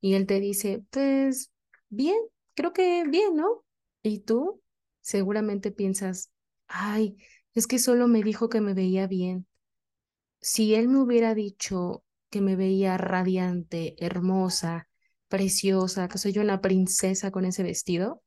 Y 0.01 0.15
él 0.15 0.27
te 0.27 0.41
dice, 0.41 0.85
pues 0.91 1.51
bien, 1.89 2.17
creo 2.55 2.73
que 2.73 3.05
bien, 3.09 3.37
¿no? 3.37 3.65
Y 4.03 4.21
tú 4.21 4.63
seguramente 5.01 5.71
piensas, 5.71 6.31
ay, 6.69 7.17
es 7.55 7.67
que 7.67 7.79
solo 7.79 8.09
me 8.09 8.23
dijo 8.23 8.49
que 8.49 8.61
me 8.61 8.75
veía 8.75 9.07
bien. 9.07 9.47
Si 10.41 10.75
él 10.75 10.89
me 10.89 11.01
hubiera 11.01 11.35
dicho 11.35 12.05
que 12.31 12.41
me 12.41 12.57
veía 12.57 12.97
radiante, 12.97 13.97
hermosa, 14.05 14.89
preciosa, 15.29 16.09
que 16.09 16.19
soy 16.19 16.33
yo 16.33 16.43
una 16.43 16.61
princesa 16.61 17.31
con 17.31 17.45
ese 17.45 17.63
vestido, 17.63 18.23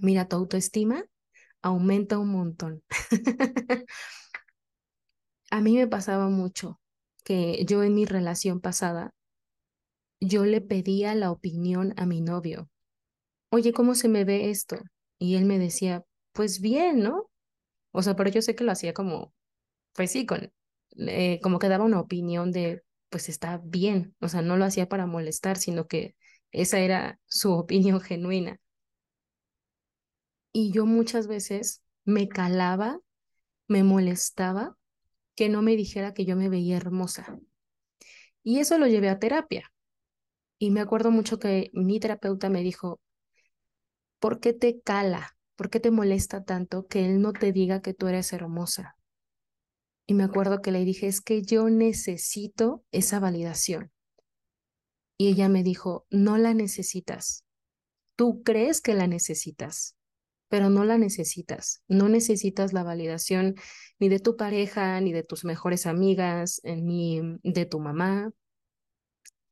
mira, 0.00 0.28
tu 0.28 0.36
autoestima 0.36 1.04
aumenta 1.62 2.18
un 2.18 2.30
montón. 2.30 2.82
A 5.50 5.60
mí 5.60 5.76
me 5.76 5.86
pasaba 5.88 6.28
mucho 6.28 6.80
que 7.26 7.66
yo 7.66 7.82
en 7.82 7.94
mi 7.94 8.06
relación 8.06 8.62
pasada, 8.62 9.12
yo 10.20 10.46
le 10.46 10.62
pedía 10.62 11.14
la 11.14 11.30
opinión 11.30 11.92
a 11.98 12.06
mi 12.06 12.22
novio 12.22 12.70
oye, 13.50 13.72
¿cómo 13.72 13.94
se 13.94 14.08
me 14.08 14.24
ve 14.24 14.50
esto? 14.50 14.78
Y 15.18 15.36
él 15.36 15.44
me 15.44 15.58
decía, 15.58 16.04
pues 16.32 16.60
bien, 16.60 17.00
¿no? 17.02 17.30
O 17.92 18.02
sea, 18.02 18.16
pero 18.16 18.30
yo 18.30 18.42
sé 18.42 18.54
que 18.54 18.64
lo 18.64 18.72
hacía 18.72 18.94
como, 18.94 19.34
pues 19.94 20.12
sí, 20.12 20.26
con, 20.26 20.52
eh, 20.98 21.40
como 21.42 21.58
que 21.58 21.68
daba 21.68 21.84
una 21.84 22.00
opinión 22.00 22.52
de, 22.52 22.82
pues 23.10 23.28
está 23.28 23.60
bien, 23.64 24.16
o 24.20 24.28
sea, 24.28 24.42
no 24.42 24.56
lo 24.56 24.64
hacía 24.66 24.88
para 24.88 25.06
molestar, 25.06 25.58
sino 25.58 25.86
que 25.88 26.16
esa 26.52 26.80
era 26.80 27.20
su 27.26 27.52
opinión 27.54 28.00
genuina. 28.00 28.60
Y 30.52 30.72
yo 30.72 30.86
muchas 30.86 31.26
veces 31.28 31.82
me 32.04 32.28
calaba, 32.28 33.00
me 33.68 33.84
molestaba 33.84 34.76
que 35.36 35.48
no 35.48 35.62
me 35.62 35.76
dijera 35.76 36.14
que 36.14 36.24
yo 36.24 36.34
me 36.34 36.48
veía 36.48 36.76
hermosa. 36.76 37.38
Y 38.42 38.58
eso 38.58 38.78
lo 38.78 38.86
llevé 38.86 39.10
a 39.10 39.18
terapia. 39.18 39.72
Y 40.58 40.70
me 40.70 40.80
acuerdo 40.80 41.10
mucho 41.10 41.38
que 41.38 41.70
mi 41.74 42.00
terapeuta 42.00 42.48
me 42.48 42.62
dijo, 42.62 43.00
¿por 44.18 44.40
qué 44.40 44.52
te 44.52 44.80
cala? 44.80 45.36
¿Por 45.54 45.70
qué 45.70 45.78
te 45.78 45.90
molesta 45.90 46.44
tanto 46.44 46.86
que 46.86 47.04
él 47.04 47.20
no 47.20 47.32
te 47.32 47.52
diga 47.52 47.82
que 47.82 47.94
tú 47.94 48.08
eres 48.08 48.32
hermosa? 48.32 48.96
Y 50.06 50.14
me 50.14 50.24
acuerdo 50.24 50.62
que 50.62 50.72
le 50.72 50.84
dije, 50.84 51.06
es 51.06 51.20
que 51.20 51.42
yo 51.42 51.68
necesito 51.68 52.84
esa 52.92 53.20
validación. 53.20 53.90
Y 55.18 55.28
ella 55.28 55.48
me 55.48 55.62
dijo, 55.62 56.06
no 56.10 56.38
la 56.38 56.54
necesitas. 56.54 57.44
Tú 58.14 58.42
crees 58.42 58.80
que 58.80 58.94
la 58.94 59.06
necesitas, 59.06 59.95
pero 60.48 60.70
no 60.70 60.84
la 60.84 60.98
necesitas. 60.98 61.82
No 61.88 62.08
necesitas 62.08 62.72
la 62.72 62.82
validación 62.82 63.54
ni 63.98 64.08
de 64.08 64.20
tu 64.20 64.36
pareja, 64.36 65.00
ni 65.00 65.12
de 65.12 65.22
tus 65.22 65.44
mejores 65.44 65.86
amigas, 65.86 66.60
eh, 66.64 66.76
ni 66.76 67.20
de 67.42 67.66
tu 67.66 67.80
mamá, 67.80 68.30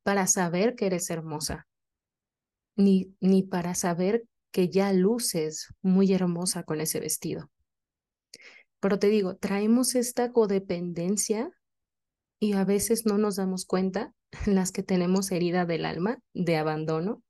para 0.03 0.27
saber 0.27 0.75
que 0.75 0.85
eres 0.85 1.09
hermosa, 1.09 1.67
ni, 2.75 3.15
ni 3.19 3.43
para 3.43 3.75
saber 3.75 4.25
que 4.51 4.69
ya 4.69 4.93
luces 4.93 5.67
muy 5.81 6.13
hermosa 6.13 6.63
con 6.63 6.79
ese 6.79 6.99
vestido. 6.99 7.49
Pero 8.79 8.99
te 8.99 9.07
digo, 9.07 9.35
traemos 9.35 9.95
esta 9.95 10.31
codependencia 10.31 11.49
y 12.39 12.53
a 12.53 12.63
veces 12.63 13.05
no 13.05 13.17
nos 13.17 13.37
damos 13.37 13.65
cuenta, 13.65 14.13
las 14.45 14.71
que 14.71 14.83
tenemos 14.83 15.31
herida 15.31 15.65
del 15.65 15.85
alma, 15.85 16.19
de 16.33 16.57
abandono, 16.57 17.23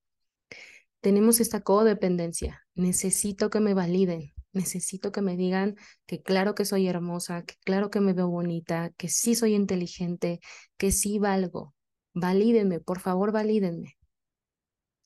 tenemos 1.01 1.39
esta 1.39 1.61
codependencia. 1.61 2.64
Necesito 2.75 3.49
que 3.49 3.59
me 3.59 3.73
validen, 3.73 4.33
necesito 4.53 5.11
que 5.11 5.21
me 5.21 5.37
digan 5.37 5.75
que 6.05 6.21
claro 6.21 6.55
que 6.55 6.65
soy 6.65 6.87
hermosa, 6.87 7.43
que 7.43 7.55
claro 7.65 7.89
que 7.89 8.01
me 8.01 8.13
veo 8.13 8.29
bonita, 8.29 8.91
que 8.97 9.09
sí 9.09 9.35
soy 9.35 9.55
inteligente, 9.55 10.39
que 10.77 10.91
sí 10.91 11.19
valgo. 11.19 11.73
Valídenme, 12.13 12.79
por 12.79 12.99
favor, 12.99 13.31
valídenme 13.31 13.97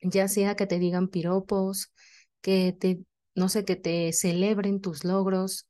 ya 0.01 0.27
sea 0.27 0.55
que 0.55 0.67
te 0.67 0.79
digan 0.79 1.07
piropos, 1.09 1.91
que 2.41 2.73
te, 2.73 3.03
no 3.35 3.49
sé, 3.49 3.65
que 3.65 3.75
te 3.75 4.13
celebren 4.13 4.81
tus 4.81 5.03
logros, 5.03 5.67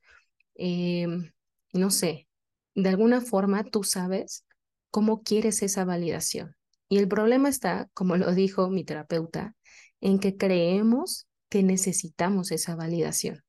em, 0.55 1.31
no 1.73 1.91
sé, 1.91 2.27
de 2.75 2.89
alguna 2.89 3.21
forma 3.21 3.63
tú 3.63 3.83
sabes 3.83 4.45
cómo 4.91 5.23
quieres 5.23 5.61
esa 5.63 5.85
validación. 5.85 6.55
Y 6.89 6.97
el 6.97 7.07
problema 7.07 7.49
está, 7.49 7.89
como 7.93 8.17
lo 8.17 8.33
dijo 8.33 8.69
mi 8.69 8.83
terapeuta, 8.83 9.55
en 10.01 10.19
que 10.19 10.37
creemos 10.37 11.27
que 11.49 11.63
necesitamos 11.63 12.51
esa 12.51 12.75
validación. 12.75 13.43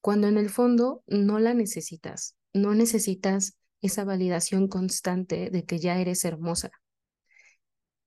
Cuando 0.00 0.28
en 0.28 0.38
el 0.38 0.50
fondo 0.50 1.02
no 1.06 1.38
la 1.38 1.54
necesitas, 1.54 2.36
no 2.52 2.74
necesitas 2.74 3.56
esa 3.80 4.04
validación 4.04 4.68
constante 4.68 5.50
de 5.50 5.64
que 5.64 5.78
ya 5.78 5.98
eres 5.98 6.24
hermosa. 6.24 6.70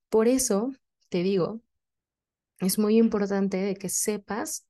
Por 0.10 0.27
eso, 0.27 0.72
te 1.10 1.22
digo, 1.22 1.62
es 2.60 2.79
muy 2.79 2.98
importante 2.98 3.58
de 3.58 3.75
que 3.75 3.89
sepas 3.89 4.65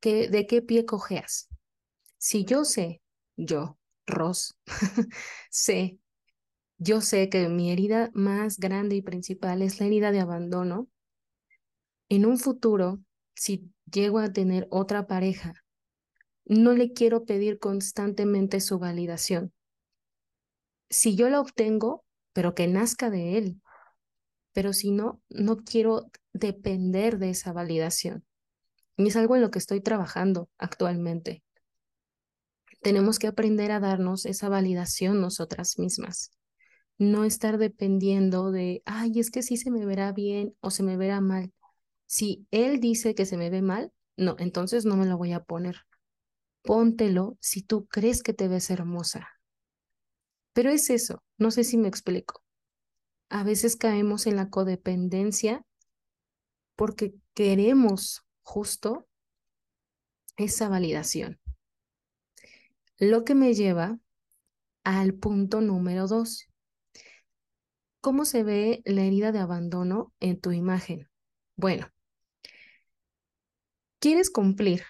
que, 0.00 0.28
de 0.28 0.46
qué 0.46 0.62
pie 0.62 0.84
cojeas. 0.84 1.48
Si 2.18 2.44
yo 2.44 2.64
sé, 2.64 3.02
yo, 3.36 3.78
Ross, 4.06 4.56
sé, 5.50 5.98
yo 6.78 7.00
sé 7.00 7.28
que 7.28 7.48
mi 7.48 7.70
herida 7.70 8.10
más 8.14 8.58
grande 8.58 8.96
y 8.96 9.02
principal 9.02 9.62
es 9.62 9.78
la 9.78 9.86
herida 9.86 10.10
de 10.10 10.20
abandono, 10.20 10.88
en 12.08 12.26
un 12.26 12.38
futuro, 12.38 13.00
si 13.34 13.70
llego 13.90 14.18
a 14.18 14.32
tener 14.32 14.66
otra 14.70 15.06
pareja, 15.06 15.54
no 16.44 16.72
le 16.72 16.92
quiero 16.92 17.24
pedir 17.24 17.58
constantemente 17.58 18.60
su 18.60 18.78
validación. 18.78 19.52
Si 20.90 21.16
yo 21.16 21.28
la 21.28 21.40
obtengo, 21.40 22.04
pero 22.32 22.54
que 22.54 22.66
nazca 22.66 23.10
de 23.10 23.38
él, 23.38 23.60
pero 24.52 24.72
si 24.72 24.90
no, 24.90 25.20
no 25.28 25.58
quiero 25.58 26.10
depender 26.32 27.18
de 27.18 27.30
esa 27.30 27.52
validación. 27.52 28.24
Y 28.96 29.08
es 29.08 29.16
algo 29.16 29.36
en 29.36 29.42
lo 29.42 29.50
que 29.50 29.58
estoy 29.58 29.80
trabajando 29.80 30.48
actualmente. 30.58 31.42
Tenemos 32.82 33.18
que 33.18 33.28
aprender 33.28 33.70
a 33.70 33.80
darnos 33.80 34.26
esa 34.26 34.48
validación 34.48 35.20
nosotras 35.20 35.78
mismas. 35.78 36.32
No 36.98 37.24
estar 37.24 37.56
dependiendo 37.58 38.50
de, 38.50 38.82
ay, 38.84 39.18
es 39.18 39.30
que 39.30 39.42
sí 39.42 39.56
se 39.56 39.70
me 39.70 39.86
verá 39.86 40.12
bien 40.12 40.54
o 40.60 40.70
se 40.70 40.82
me 40.82 40.96
verá 40.96 41.20
mal. 41.20 41.52
Si 42.12 42.46
él 42.50 42.78
dice 42.78 43.14
que 43.14 43.24
se 43.24 43.38
me 43.38 43.48
ve 43.48 43.62
mal, 43.62 43.90
no, 44.18 44.36
entonces 44.38 44.84
no 44.84 44.98
me 44.98 45.06
lo 45.06 45.16
voy 45.16 45.32
a 45.32 45.44
poner. 45.44 45.86
Póntelo 46.60 47.38
si 47.40 47.62
tú 47.62 47.86
crees 47.86 48.22
que 48.22 48.34
te 48.34 48.48
ves 48.48 48.68
hermosa. 48.68 49.30
Pero 50.52 50.68
es 50.68 50.90
eso, 50.90 51.24
no 51.38 51.50
sé 51.50 51.64
si 51.64 51.78
me 51.78 51.88
explico. 51.88 52.44
A 53.30 53.44
veces 53.44 53.78
caemos 53.78 54.26
en 54.26 54.36
la 54.36 54.50
codependencia 54.50 55.64
porque 56.76 57.14
queremos 57.32 58.26
justo 58.42 59.08
esa 60.36 60.68
validación. 60.68 61.40
Lo 62.98 63.24
que 63.24 63.34
me 63.34 63.54
lleva 63.54 63.98
al 64.84 65.14
punto 65.14 65.62
número 65.62 66.06
dos. 66.08 66.46
¿Cómo 68.02 68.26
se 68.26 68.42
ve 68.42 68.82
la 68.84 69.02
herida 69.02 69.32
de 69.32 69.38
abandono 69.38 70.12
en 70.20 70.38
tu 70.38 70.52
imagen? 70.52 71.08
Bueno, 71.56 71.90
quieres 74.02 74.30
cumplir 74.30 74.82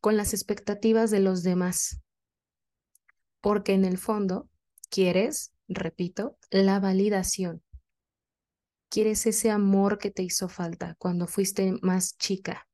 con 0.00 0.16
las 0.16 0.34
expectativas 0.34 1.10
de 1.10 1.18
los 1.18 1.42
demás, 1.42 2.00
porque 3.40 3.72
en 3.72 3.84
el 3.84 3.98
fondo 3.98 4.48
quieres, 4.88 5.52
repito, 5.66 6.38
la 6.48 6.78
validación. 6.78 7.60
Quieres 8.88 9.26
ese 9.26 9.50
amor 9.50 9.98
que 9.98 10.12
te 10.12 10.22
hizo 10.22 10.48
falta 10.48 10.94
cuando 11.00 11.26
fuiste 11.26 11.74
más 11.82 12.16
chica. 12.18 12.68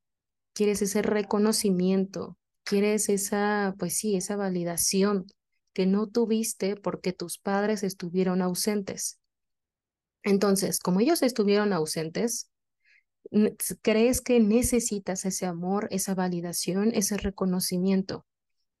Quieres 0.53 0.83
ese 0.83 1.01
reconocimiento. 1.01 2.37
Quieres 2.63 3.09
esa, 3.09 3.73
pues 3.79 3.97
sí, 3.97 4.15
esa 4.15 4.35
validación 4.35 5.25
que 5.73 5.87
no 5.87 6.05
tuviste 6.05 6.75
porque 6.75 7.13
tus 7.13 7.39
padres 7.39 7.81
estuvieron 7.81 8.43
ausentes. 8.43 9.19
Entonces, 10.21 10.77
como 10.79 10.99
ellos 10.99 11.23
estuvieron 11.23 11.73
ausentes, 11.73 12.51
crees 13.81 14.21
que 14.21 14.39
necesitas 14.39 15.25
ese 15.25 15.45
amor, 15.45 15.87
esa 15.91 16.15
validación, 16.15 16.91
ese 16.93 17.17
reconocimiento. 17.17 18.25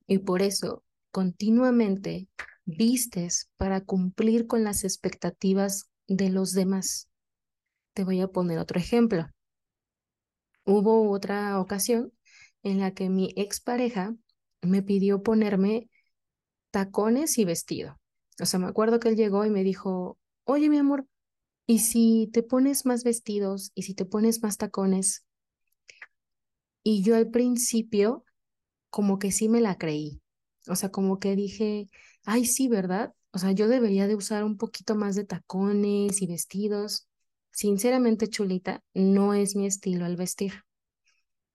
Y 0.07 0.19
por 0.19 0.41
eso 0.41 0.83
continuamente 1.11 2.27
vistes 2.65 3.49
para 3.57 3.81
cumplir 3.81 4.47
con 4.47 4.63
las 4.63 4.83
expectativas 4.83 5.89
de 6.07 6.29
los 6.29 6.53
demás. 6.53 7.09
Te 7.93 8.03
voy 8.03 8.21
a 8.21 8.27
poner 8.27 8.59
otro 8.59 8.79
ejemplo. 8.79 9.27
Hubo 10.65 11.09
otra 11.11 11.59
ocasión 11.59 12.13
en 12.63 12.79
la 12.79 12.91
que 12.91 13.09
mi 13.09 13.33
expareja 13.37 14.15
me 14.61 14.83
pidió 14.83 15.23
ponerme 15.23 15.89
tacones 16.71 17.37
y 17.37 17.45
vestido. 17.45 17.99
O 18.41 18.45
sea, 18.45 18.59
me 18.59 18.67
acuerdo 18.67 18.99
que 18.99 19.09
él 19.09 19.15
llegó 19.15 19.45
y 19.45 19.49
me 19.49 19.63
dijo, 19.63 20.17
oye, 20.43 20.69
mi 20.69 20.77
amor, 20.77 21.07
¿y 21.67 21.79
si 21.79 22.29
te 22.33 22.43
pones 22.43 22.85
más 22.85 23.03
vestidos 23.03 23.71
y 23.75 23.83
si 23.83 23.93
te 23.93 24.05
pones 24.05 24.41
más 24.41 24.57
tacones? 24.57 25.25
Y 26.83 27.03
yo 27.03 27.15
al 27.15 27.29
principio 27.29 28.23
como 28.89 29.19
que 29.19 29.31
sí 29.31 29.49
me 29.49 29.61
la 29.61 29.77
creí. 29.77 30.21
O 30.67 30.75
sea, 30.75 30.89
como 30.91 31.19
que 31.19 31.35
dije, 31.35 31.89
ay, 32.25 32.45
sí, 32.45 32.67
¿verdad? 32.67 33.13
O 33.31 33.39
sea, 33.39 33.51
yo 33.51 33.67
debería 33.67 34.07
de 34.07 34.15
usar 34.15 34.43
un 34.43 34.57
poquito 34.57 34.95
más 34.95 35.15
de 35.15 35.25
tacones 35.25 36.21
y 36.21 36.27
vestidos. 36.27 37.07
Sinceramente, 37.51 38.27
chulita, 38.29 38.83
no 38.93 39.33
es 39.33 39.55
mi 39.55 39.65
estilo 39.67 40.05
al 40.05 40.15
vestir. 40.17 40.53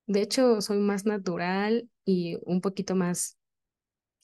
De 0.07 0.23
hecho, 0.23 0.61
soy 0.61 0.79
más 0.79 1.07
natural 1.07 1.89
y 2.05 2.39
un 2.45 2.61
poquito 2.61 2.95
más 2.97 3.37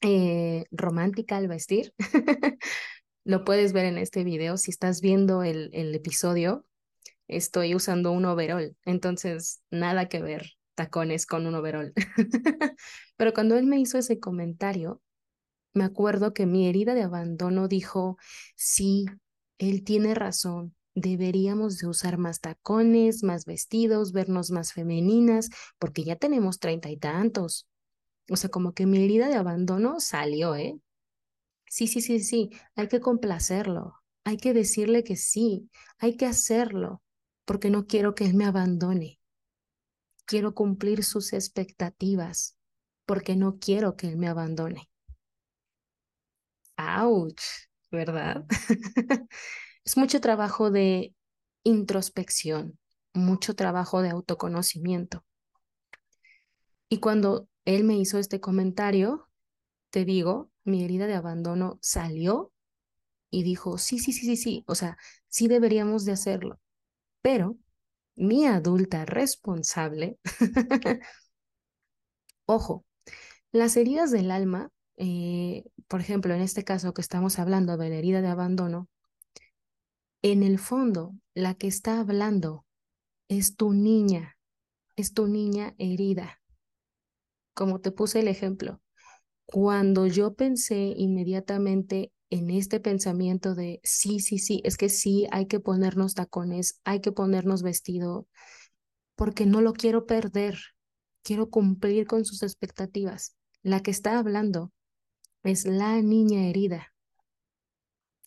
eh, 0.03 0.65
romántica 0.71 1.37
al 1.37 1.49
vestir. 1.49 1.95
Lo 3.29 3.45
puedes 3.45 3.75
ver 3.75 3.85
en 3.85 3.99
este 3.99 4.25
video. 4.25 4.57
Si 4.57 4.71
estás 4.71 5.03
viendo 5.03 5.43
el, 5.43 5.69
el 5.75 5.95
episodio, 5.95 6.65
estoy 7.27 7.75
usando 7.75 8.11
un 8.11 8.25
overall. 8.25 8.75
Entonces, 8.87 9.61
nada 9.71 10.09
que 10.09 10.23
ver 10.23 10.53
tacones 10.75 11.27
con 11.27 11.47
un 11.47 11.55
overall. 11.55 11.93
Pero 13.19 13.35
cuando 13.35 13.59
él 13.59 13.67
me 13.67 13.79
hizo 13.79 13.99
ese 13.99 14.19
comentario, 14.19 15.03
me 15.75 15.85
acuerdo 15.85 16.33
que 16.33 16.47
mi 16.47 16.71
herida 16.71 16.95
de 16.95 17.03
abandono 17.03 17.69
dijo, 17.69 18.17
sí, 18.57 19.05
él 19.59 19.85
tiene 19.85 20.15
razón, 20.15 20.75
deberíamos 20.95 21.77
de 21.77 21.87
usar 21.87 22.17
más 22.17 22.41
tacones, 22.41 23.23
más 23.25 23.45
vestidos, 23.45 24.13
vernos 24.13 24.51
más 24.51 24.73
femeninas, 24.73 25.51
porque 25.79 26.03
ya 26.03 26.17
tenemos 26.17 26.61
treinta 26.61 26.89
y 26.89 26.97
tantos. 26.97 27.69
O 28.31 28.37
sea, 28.37 28.49
como 28.49 28.73
que 28.73 28.87
mi 28.87 29.05
herida 29.05 29.29
de 29.29 29.35
abandono 29.37 30.01
salió, 30.01 30.57
¿eh? 30.57 30.81
Sí, 31.71 31.87
sí, 31.87 32.01
sí, 32.01 32.21
sí, 32.21 32.51
hay 32.77 32.89
que 32.89 33.01
complacerlo, 33.01 33.95
hay 34.25 34.37
que 34.39 34.53
decirle 34.55 35.05
que 35.05 35.17
sí, 35.17 35.71
hay 35.99 36.17
que 36.17 36.27
hacerlo, 36.27 37.03
porque 37.45 37.71
no 37.71 37.87
quiero 37.87 38.15
que 38.15 38.25
él 38.27 38.35
me 38.35 38.45
abandone. 38.47 39.19
Quiero 40.27 40.55
cumplir 40.55 41.03
sus 41.03 41.33
expectativas, 41.33 42.57
porque 43.05 43.35
no 43.35 43.59
quiero 43.59 43.97
que 43.97 44.07
él 44.09 44.17
me 44.17 44.29
abandone. 44.29 44.89
¡Auch! 46.77 47.41
¿Verdad? 47.91 48.45
Es 49.85 49.97
mucho 49.97 50.21
trabajo 50.21 50.71
de 50.71 51.15
introspección, 51.65 52.79
mucho 53.15 53.55
trabajo 53.57 54.03
de 54.03 54.11
autoconocimiento. 54.11 55.25
Y 56.89 57.01
cuando 57.01 57.49
él 57.65 57.85
me 57.85 57.97
hizo 57.99 58.19
este 58.19 58.41
comentario, 58.41 59.29
te 59.91 60.05
digo, 60.05 60.51
mi 60.69 60.85
herida 60.85 61.07
de 61.07 61.15
abandono 61.15 61.79
salió 61.83 62.53
y 63.31 63.43
dijo, 63.43 63.79
sí, 63.79 63.99
sí, 63.99 64.13
sí, 64.13 64.27
sí, 64.27 64.37
sí, 64.37 64.65
o 64.67 64.75
sea, 64.75 64.97
sí 65.29 65.49
deberíamos 65.49 66.05
de 66.05 66.13
hacerlo. 66.13 66.61
Pero 67.23 67.59
mi 68.17 68.47
adulta 68.47 69.07
responsable, 69.07 70.19
ojo, 72.47 72.85
las 73.53 73.77
heridas 73.77 74.11
del 74.11 74.31
alma, 74.31 74.71
eh, 74.97 75.65
por 75.89 76.01
ejemplo, 76.01 76.35
en 76.35 76.43
este 76.43 76.65
caso 76.65 76.95
que 76.95 77.03
estamos 77.03 77.39
hablando 77.39 77.77
de 77.77 77.91
la 77.91 77.97
herida 77.97 78.23
de 78.23 78.29
abandono, 78.29 78.89
en 80.23 80.43
el 80.43 80.59
fondo, 80.59 81.15
la 81.35 81.55
que 81.55 81.69
está 81.69 82.01
hablando 82.01 82.67
es 83.29 83.57
tu 83.57 83.73
niña, 83.73 84.37
es 84.97 85.15
tu 85.15 85.27
niña 85.29 85.75
herida. 85.79 86.41
Como 87.55 87.81
te 87.81 87.93
puse 87.93 88.21
el 88.21 88.29
ejemplo, 88.29 88.81
cuando 89.51 90.07
yo 90.07 90.35
pensé 90.35 90.93
inmediatamente 90.95 92.13
en 92.29 92.51
este 92.51 92.81
pensamiento 92.81 93.55
de 93.55 93.81
sí, 93.83 94.21
sí, 94.21 94.39
sí, 94.39 94.61
es 94.63 94.77
que 94.77 94.91
sí, 94.91 95.27
hay 95.31 95.47
que 95.47 95.59
ponernos 95.59 96.13
tacones, 96.13 96.83
hay 96.85 97.01
que 97.01 97.13
ponernos 97.13 97.63
vestido, 97.63 98.27
porque 99.17 99.47
no 99.47 99.63
lo 99.63 99.73
quiero 99.73 100.05
perder, 100.05 100.59
quiero 101.23 101.49
cumplir 101.49 102.07
con 102.07 102.27
sus 102.27 102.43
expectativas. 102.43 103.37
La 103.63 103.81
que 103.81 103.91
está 103.91 104.19
hablando 104.19 104.71
es 105.43 105.65
la 105.65 106.03
niña 106.03 106.47
herida. 106.47 106.93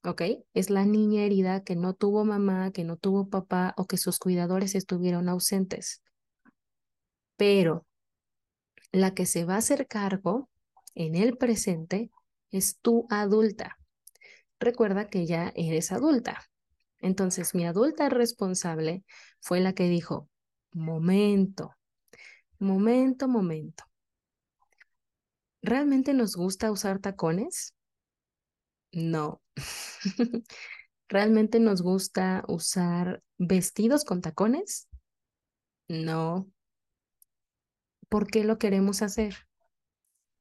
¿ok? 0.03 0.23
Es 0.55 0.71
la 0.71 0.85
niña 0.85 1.21
herida 1.21 1.63
que 1.63 1.75
no 1.75 1.93
tuvo 1.93 2.25
mamá, 2.25 2.71
que 2.71 2.83
no 2.83 2.97
tuvo 2.97 3.29
papá 3.29 3.75
o 3.77 3.85
que 3.85 3.97
sus 3.97 4.17
cuidadores 4.17 4.73
estuvieron 4.73 5.29
ausentes. 5.29 6.01
Pero 7.37 7.85
la 8.91 9.13
que 9.13 9.27
se 9.27 9.45
va 9.45 9.53
a 9.53 9.59
hacer 9.59 9.85
cargo 9.85 10.49
en 10.95 11.15
el 11.15 11.37
presente 11.37 12.11
es 12.51 12.79
tu 12.79 13.07
adulta. 13.09 13.77
Recuerda 14.59 15.07
que 15.07 15.25
ya 15.25 15.51
eres 15.55 15.91
adulta. 15.91 16.43
Entonces, 16.99 17.55
mi 17.55 17.65
adulta 17.65 18.09
responsable 18.09 19.03
fue 19.39 19.59
la 19.59 19.73
que 19.73 19.89
dijo, 19.89 20.29
momento, 20.71 21.75
momento, 22.59 23.27
momento. 23.27 23.83
¿Realmente 25.63 26.13
nos 26.13 26.35
gusta 26.35 26.71
usar 26.71 26.99
tacones? 26.99 27.75
No. 28.91 29.41
¿Realmente 31.09 31.59
nos 31.59 31.81
gusta 31.81 32.43
usar 32.47 33.21
vestidos 33.37 34.05
con 34.05 34.21
tacones? 34.21 34.87
No. 35.87 36.49
¿Por 38.09 38.27
qué 38.27 38.43
lo 38.43 38.57
queremos 38.57 39.01
hacer? 39.01 39.47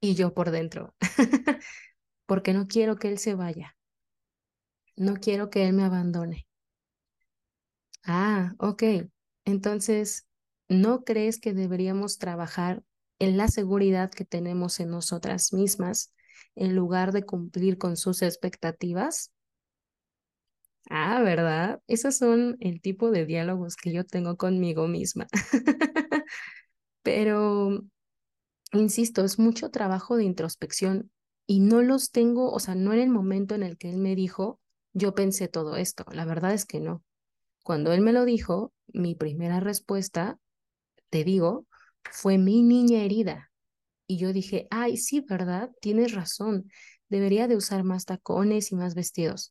Y 0.00 0.14
yo 0.14 0.34
por 0.34 0.50
dentro, 0.50 0.94
porque 2.26 2.54
no 2.54 2.68
quiero 2.68 2.96
que 2.96 3.08
él 3.08 3.18
se 3.18 3.34
vaya. 3.34 3.76
No 4.96 5.16
quiero 5.16 5.50
que 5.50 5.66
él 5.66 5.72
me 5.72 5.82
abandone. 5.82 6.46
Ah, 8.04 8.52
ok. 8.58 8.82
Entonces, 9.44 10.26
¿no 10.68 11.04
crees 11.04 11.40
que 11.40 11.52
deberíamos 11.54 12.18
trabajar 12.18 12.82
en 13.18 13.36
la 13.36 13.48
seguridad 13.48 14.10
que 14.10 14.24
tenemos 14.24 14.80
en 14.80 14.90
nosotras 14.90 15.52
mismas 15.52 16.12
en 16.54 16.74
lugar 16.74 17.12
de 17.12 17.24
cumplir 17.24 17.78
con 17.78 17.96
sus 17.96 18.22
expectativas? 18.22 19.32
Ah, 20.90 21.20
¿verdad? 21.22 21.80
Esos 21.86 22.16
son 22.16 22.56
el 22.60 22.80
tipo 22.80 23.10
de 23.10 23.24
diálogos 23.26 23.76
que 23.76 23.92
yo 23.92 24.04
tengo 24.04 24.36
conmigo 24.36 24.88
misma. 24.88 25.26
Pero, 27.02 27.82
insisto, 28.72 29.24
es 29.24 29.38
mucho 29.38 29.70
trabajo 29.70 30.16
de 30.16 30.24
introspección 30.24 31.10
y 31.46 31.60
no 31.60 31.82
los 31.82 32.10
tengo, 32.10 32.52
o 32.52 32.60
sea, 32.60 32.74
no 32.74 32.92
en 32.92 33.00
el 33.00 33.10
momento 33.10 33.54
en 33.54 33.62
el 33.62 33.76
que 33.76 33.90
él 33.90 33.98
me 33.98 34.14
dijo, 34.14 34.60
yo 34.92 35.14
pensé 35.14 35.48
todo 35.48 35.76
esto. 35.76 36.04
La 36.12 36.24
verdad 36.24 36.52
es 36.52 36.64
que 36.64 36.80
no. 36.80 37.02
Cuando 37.64 37.92
él 37.92 38.00
me 38.00 38.12
lo 38.12 38.24
dijo, 38.24 38.72
mi 38.92 39.14
primera 39.14 39.60
respuesta, 39.60 40.38
te 41.10 41.24
digo, 41.24 41.66
fue 42.10 42.38
mi 42.38 42.62
niña 42.62 43.02
herida. 43.02 43.50
Y 44.06 44.18
yo 44.18 44.32
dije, 44.32 44.66
ay, 44.70 44.96
sí, 44.96 45.20
¿verdad? 45.20 45.70
Tienes 45.80 46.12
razón. 46.12 46.70
Debería 47.08 47.48
de 47.48 47.56
usar 47.56 47.84
más 47.84 48.04
tacones 48.04 48.72
y 48.72 48.76
más 48.76 48.94
vestidos 48.94 49.50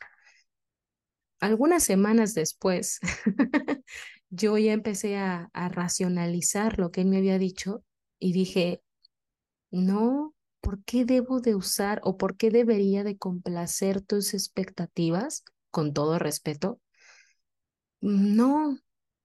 algunas 1.40 1.84
semanas 1.84 2.34
después, 2.34 3.00
yo 4.30 4.58
ya 4.58 4.74
empecé 4.74 5.18
a, 5.18 5.50
racionalizar 5.54 6.80
lo 6.80 6.92
que 6.92 7.02
él 7.02 7.08
me 7.08 7.18
había 7.18 7.38
dicho 7.38 7.84
y 8.20 8.34
dije, 8.34 8.82
no, 9.72 10.34
¿por 10.62 10.84
qué 10.84 11.06
debo 11.06 11.40
de 11.40 11.56
usar 11.56 12.02
o 12.04 12.18
por 12.18 12.38
qué 12.38 12.50
debería 12.52 13.04
de 13.04 13.18
complacer 13.18 14.02
tus 14.02 14.34
expectativas 14.34 15.44
con 15.72 15.94
todo 15.94 16.20
respeto? 16.20 16.80
No, 18.02 18.80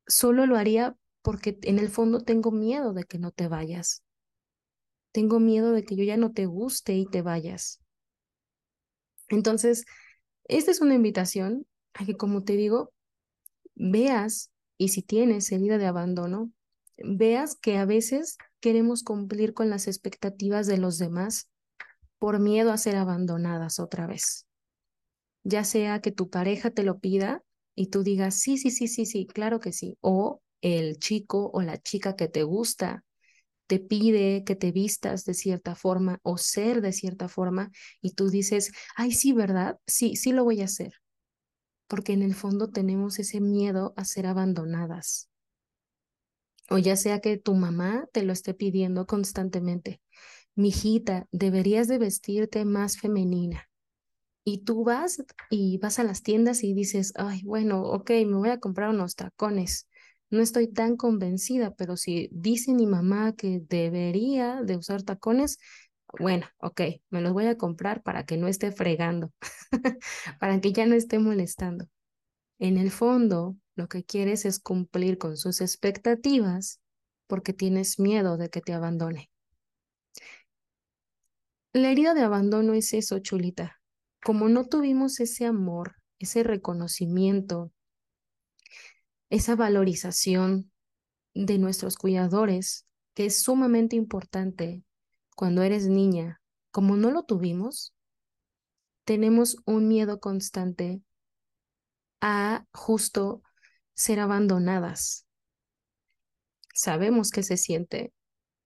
solo 0.07 0.46
lo 0.46 0.57
haría 0.57 0.96
porque 1.22 1.59
en 1.62 1.78
el 1.78 1.88
fondo 1.88 2.20
tengo 2.20 2.50
miedo 2.50 2.92
de 2.92 3.04
que 3.04 3.18
no 3.18 3.30
te 3.30 3.48
vayas. 3.48 4.02
Tengo 5.12 5.40
miedo 5.40 5.72
de 5.72 5.85
que 5.85 5.96
yo 5.96 6.04
ya 6.04 6.16
no 6.16 6.33
te 6.33 6.46
guste 6.46 6.94
y 6.94 7.07
te 7.07 7.22
vayas. 7.22 7.80
Entonces, 9.28 9.85
esta 10.44 10.70
es 10.70 10.80
una 10.80 10.94
invitación 10.94 11.66
a 11.94 12.04
que, 12.04 12.16
como 12.16 12.44
te 12.44 12.54
digo, 12.54 12.92
veas, 13.74 14.50
y 14.76 14.88
si 14.88 15.02
tienes 15.02 15.50
herida 15.52 15.78
de 15.78 15.87
abandono, 15.87 16.50
veas 16.98 17.57
que 17.57 17.78
a 17.78 17.85
veces 17.85 18.37
queremos 18.61 19.02
cumplir 19.02 19.54
con 19.54 19.70
las 19.70 19.87
expectativas 19.88 20.66
de 20.66 20.78
los 20.78 20.98
demás 20.98 21.48
por 22.18 22.40
miedo 22.40 22.72
a 22.72 22.78
ser 22.78 22.96
abandonadas 22.96 23.80
otra 23.80 24.07
vez. 24.07 24.46
Ya 25.42 25.64
sea 25.64 26.00
que 26.00 26.12
tu 26.12 26.30
pareja 26.30 26.70
te 26.70 26.83
lo 26.83 26.98
pida 26.98 27.42
y 27.74 27.88
tú 27.88 28.02
digas, 28.02 28.37
sí, 28.37 28.59
sí, 28.59 28.70
sí, 28.70 28.88
sí, 28.88 29.07
sí, 29.07 29.26
claro 29.26 29.61
que 29.61 29.72
sí. 29.72 29.96
O 30.00 30.40
el 30.62 30.98
chico 30.98 31.50
o 31.52 31.62
la 31.62 31.78
chica 31.78 32.16
que 32.16 32.28
te 32.28 32.42
gusta 32.42 33.04
te 33.66 33.80
pide 33.80 34.44
que 34.44 34.57
te 34.57 34.72
vistas 34.72 35.24
de 35.24 35.35
cierta 35.35 35.74
forma 35.76 36.18
o 36.22 36.38
ser 36.38 36.83
de 36.83 36.92
cierta 36.92 37.28
forma 37.28 37.70
y 38.02 38.12
tú 38.12 38.30
dices, 38.30 38.72
ay, 38.96 39.12
sí, 39.12 39.33
¿verdad? 39.33 39.78
Sí, 39.87 40.16
sí 40.16 40.33
lo 40.33 40.44
voy 40.44 40.62
a 40.62 40.66
hacer 40.66 40.94
porque 41.88 42.12
en 42.12 42.22
el 42.22 42.35
fondo 42.35 42.68
tenemos 42.70 43.18
ese 43.18 43.40
miedo 43.40 43.94
a 43.96 44.04
ser 44.04 44.26
abandonadas. 44.26 45.30
O 46.70 46.79
ya 46.79 46.96
sea 46.96 47.20
que 47.20 47.37
tu 47.37 47.55
mamá 47.55 48.09
te 48.12 48.22
lo 48.22 48.33
esté 48.33 48.55
pidiendo 48.55 49.07
constantemente. 49.07 50.00
Mijita, 50.55 51.27
deberías 51.33 51.88
de 51.88 51.98
vestirte 51.98 52.64
más 52.64 52.98
femenina. 52.98 53.68
Y 54.44 54.64
tú 54.64 54.85
vas 54.85 55.22
y 55.50 55.79
vas 55.79 55.98
a 55.98 56.05
las 56.05 56.22
tiendas 56.22 56.64
y 56.64 56.74
dices, 56.74 57.12
ay, 57.16 57.42
bueno, 57.44 57.83
ok, 57.83 58.11
me 58.11 58.37
voy 58.37 58.50
a 58.50 58.61
comprar 58.61 58.90
unos 58.90 59.16
tacones. 59.16 59.88
No 60.31 60.40
estoy 60.40 60.68
tan 60.68 60.96
convencida, 60.96 61.74
pero 61.74 61.96
si 61.96 62.29
dice 62.33 62.74
mi 62.74 62.87
mamá 62.87 63.35
que 63.35 63.62
debería 63.68 64.62
de 64.62 64.77
usar 64.77 65.03
tacones, 65.03 65.59
bueno, 66.18 66.46
ok, 66.59 66.81
me 67.11 67.20
los 67.22 67.33
voy 67.33 67.46
a 67.46 67.57
comprar 67.57 68.03
para 68.03 68.24
que 68.24 68.37
no 68.37 68.48
esté 68.48 68.70
fregando, 68.72 69.33
para 70.40 70.61
que 70.61 70.72
ya 70.72 70.87
no 70.87 70.94
esté 70.94 71.18
molestando. 71.18 71.87
En 72.59 72.79
el 72.79 72.90
fondo, 72.90 73.57
lo 73.76 73.88
que 73.88 74.04
quieres 74.04 74.44
es 74.44 74.60
cumplir 74.60 75.18
con 75.18 75.37
sus 75.37 75.60
expectativas 75.60 76.80
porque 77.26 77.52
tienes 77.52 77.98
miedo 77.98 78.37
de 78.37 78.50
que 78.50 78.60
te 78.60 78.72
abandone. 78.72 79.30
La 81.72 81.90
herida 81.90 82.14
de 82.14 82.22
abandono 82.22 82.74
es 82.74 82.92
eso, 82.94 83.18
chulita. 83.18 83.80
Como 84.24 84.48
no 84.48 84.66
tuvimos 84.66 85.18
ese 85.18 85.44
amor, 85.44 85.96
ese 86.18 86.44
reconocimiento, 86.44 87.72
esa 89.28 89.56
valorización 89.56 90.70
de 91.34 91.58
nuestros 91.58 91.96
cuidadores, 91.96 92.87
que 93.14 93.26
es 93.26 93.42
sumamente 93.42 93.96
importante 93.96 94.84
cuando 95.34 95.62
eres 95.62 95.88
niña, 95.88 96.40
como 96.70 96.96
no 96.96 97.10
lo 97.10 97.24
tuvimos, 97.24 97.92
tenemos 99.04 99.56
un 99.66 99.88
miedo 99.88 100.20
constante 100.20 101.02
a 102.20 102.64
justo 102.72 103.42
ser 103.94 104.20
abandonadas. 104.20 105.26
Sabemos 106.74 107.30
que 107.30 107.42
se 107.42 107.57
siente 107.57 108.12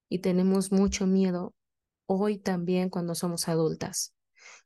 y 0.09 0.21
tenemos 0.21 0.73
mucho 0.73 1.07
miedo 1.07 1.55
hoy 2.07 2.39
también 2.39 2.89
cuando 2.89 3.15
somos 3.15 3.49
adultas. 3.49 4.15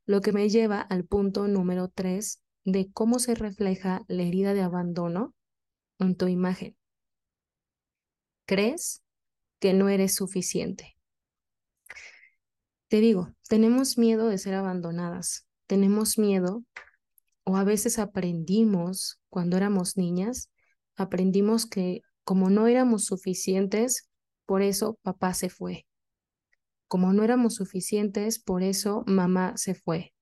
Lo 0.06 0.20
que 0.20 0.32
me 0.32 0.48
lleva 0.48 0.80
al 0.80 1.04
punto 1.04 1.48
número 1.48 1.88
tres 1.88 2.40
de 2.64 2.90
cómo 2.92 3.18
se 3.18 3.34
refleja 3.34 4.04
la 4.06 4.22
herida 4.22 4.54
de 4.54 4.62
abandono 4.62 5.34
en 5.98 6.16
tu 6.16 6.28
imagen. 6.28 6.76
¿Crees 8.46 9.02
que 9.58 9.72
no 9.72 9.88
eres 9.88 10.14
suficiente? 10.14 10.96
Te 12.88 13.00
digo, 13.00 13.34
tenemos 13.48 13.98
miedo 13.98 14.28
de 14.28 14.38
ser 14.38 14.54
abandonadas, 14.54 15.46
tenemos 15.66 16.18
miedo 16.18 16.62
o 17.44 17.56
a 17.56 17.64
veces 17.64 17.98
aprendimos 17.98 19.20
cuando 19.30 19.56
éramos 19.56 19.96
niñas, 19.96 20.51
aprendimos 20.96 21.66
que 21.66 22.02
como 22.24 22.50
no 22.50 22.66
éramos 22.66 23.04
suficientes, 23.04 24.08
por 24.46 24.62
eso 24.62 24.98
papá 25.02 25.34
se 25.34 25.48
fue. 25.48 25.86
Como 26.88 27.12
no 27.12 27.24
éramos 27.24 27.54
suficientes, 27.54 28.38
por 28.38 28.62
eso 28.62 29.02
mamá 29.06 29.56
se 29.56 29.74
fue. 29.74 30.12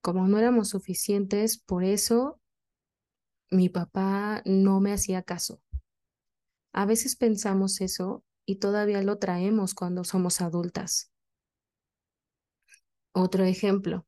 Como 0.00 0.26
no 0.26 0.38
éramos 0.38 0.70
suficientes, 0.70 1.58
por 1.58 1.84
eso 1.84 2.40
mi 3.50 3.68
papá 3.68 4.42
no 4.44 4.80
me 4.80 4.92
hacía 4.92 5.22
caso. 5.22 5.60
A 6.72 6.86
veces 6.86 7.16
pensamos 7.16 7.80
eso 7.80 8.24
y 8.44 8.56
todavía 8.56 9.02
lo 9.02 9.18
traemos 9.18 9.74
cuando 9.74 10.04
somos 10.04 10.40
adultas. 10.40 11.12
Otro 13.12 13.44
ejemplo 13.44 14.06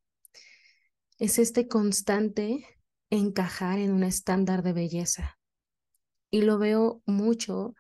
es 1.19 1.39
este 1.39 1.67
constante 1.67 2.65
encajar 3.11 3.79
en 3.79 3.93
un 3.93 4.05
estándar 4.05 4.63
de 4.63 4.73
belleza. 4.73 5.38
Y 6.31 6.43
lo 6.43 6.59
veo 6.59 7.03
mucho 7.07 7.75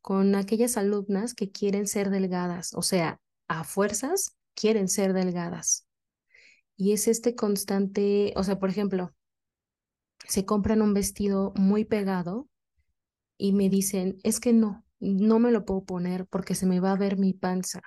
con 0.00 0.34
aquellas 0.34 0.76
alumnas 0.76 1.34
que 1.34 1.50
quieren 1.50 1.86
ser 1.86 2.10
delgadas, 2.10 2.74
o 2.74 2.82
sea, 2.82 3.20
a 3.48 3.64
fuerzas 3.64 4.36
quieren 4.54 4.88
ser 4.88 5.12
delgadas. 5.12 5.86
Y 6.76 6.92
es 6.92 7.08
este 7.08 7.34
constante, 7.34 8.32
o 8.36 8.44
sea, 8.44 8.58
por 8.58 8.70
ejemplo, 8.70 9.14
se 10.26 10.44
compran 10.44 10.82
un 10.82 10.94
vestido 10.94 11.52
muy 11.56 11.84
pegado 11.84 12.48
y 13.38 13.52
me 13.52 13.68
dicen, 13.68 14.18
es 14.24 14.40
que 14.40 14.52
no, 14.52 14.84
no 15.00 15.38
me 15.38 15.52
lo 15.52 15.64
puedo 15.64 15.84
poner 15.84 16.26
porque 16.26 16.54
se 16.54 16.66
me 16.66 16.80
va 16.80 16.92
a 16.92 16.96
ver 16.96 17.18
mi 17.18 17.34
panza. 17.34 17.82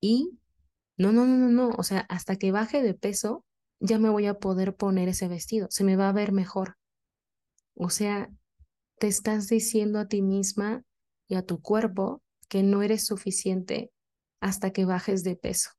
Y 0.00 0.38
no, 0.96 1.12
no, 1.12 1.26
no, 1.26 1.36
no, 1.36 1.48
no. 1.48 1.70
O 1.78 1.82
sea, 1.84 2.00
hasta 2.08 2.36
que 2.36 2.52
baje 2.52 2.82
de 2.82 2.94
peso, 2.94 3.44
ya 3.80 3.98
me 3.98 4.10
voy 4.10 4.26
a 4.26 4.38
poder 4.38 4.76
poner 4.76 5.08
ese 5.08 5.28
vestido. 5.28 5.68
Se 5.70 5.84
me 5.84 5.96
va 5.96 6.08
a 6.08 6.12
ver 6.12 6.32
mejor. 6.32 6.76
O 7.78 7.90
sea, 7.90 8.30
te 8.98 9.06
estás 9.06 9.48
diciendo 9.48 9.98
a 9.98 10.08
ti 10.08 10.22
misma 10.22 10.82
y 11.28 11.36
a 11.36 11.42
tu 11.42 11.60
cuerpo 11.60 12.22
que 12.48 12.62
no 12.62 12.82
eres 12.82 13.06
suficiente 13.06 13.90
hasta 14.40 14.72
que 14.72 14.84
bajes 14.84 15.22
de 15.22 15.36
peso. 15.36 15.70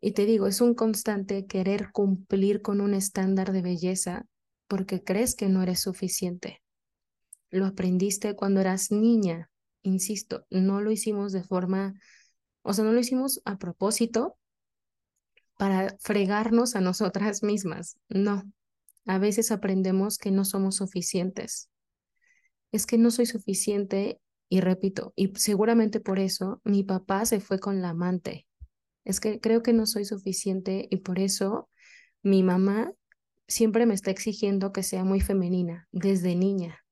Y 0.00 0.12
te 0.12 0.26
digo, 0.26 0.46
es 0.46 0.60
un 0.60 0.74
constante 0.74 1.46
querer 1.46 1.90
cumplir 1.92 2.62
con 2.62 2.80
un 2.80 2.94
estándar 2.94 3.52
de 3.52 3.62
belleza 3.62 4.26
porque 4.68 5.02
crees 5.02 5.34
que 5.34 5.48
no 5.48 5.62
eres 5.62 5.80
suficiente. 5.80 6.62
Lo 7.50 7.66
aprendiste 7.66 8.36
cuando 8.36 8.60
eras 8.60 8.92
niña, 8.92 9.50
insisto, 9.82 10.46
no 10.50 10.80
lo 10.80 10.92
hicimos 10.92 11.32
de 11.32 11.42
forma 11.42 11.94
o 12.62 12.74
sea, 12.74 12.84
no 12.84 12.92
lo 12.92 13.00
hicimos 13.00 13.40
a 13.46 13.56
propósito, 13.56 14.36
para 15.58 15.96
fregarnos 16.00 16.76
a 16.76 16.80
nosotras 16.80 17.42
mismas. 17.42 17.98
No, 18.08 18.44
a 19.08 19.18
veces 19.18 19.50
aprendemos 19.50 20.18
que 20.18 20.30
no 20.30 20.44
somos 20.44 20.76
suficientes. 20.76 21.70
Es 22.70 22.84
que 22.84 22.98
no 22.98 23.10
soy 23.10 23.24
suficiente 23.24 24.20
y 24.50 24.60
repito, 24.60 25.14
y 25.16 25.32
seguramente 25.34 25.98
por 25.98 26.18
eso 26.18 26.60
mi 26.62 26.84
papá 26.84 27.24
se 27.24 27.40
fue 27.40 27.58
con 27.58 27.80
la 27.80 27.90
amante. 27.90 28.46
Es 29.04 29.18
que 29.18 29.40
creo 29.40 29.62
que 29.62 29.72
no 29.72 29.86
soy 29.86 30.04
suficiente 30.04 30.86
y 30.90 30.98
por 30.98 31.18
eso 31.18 31.70
mi 32.22 32.42
mamá 32.42 32.92
siempre 33.46 33.86
me 33.86 33.94
está 33.94 34.10
exigiendo 34.10 34.72
que 34.72 34.82
sea 34.82 35.04
muy 35.04 35.22
femenina 35.22 35.88
desde 35.90 36.36
niña, 36.36 36.84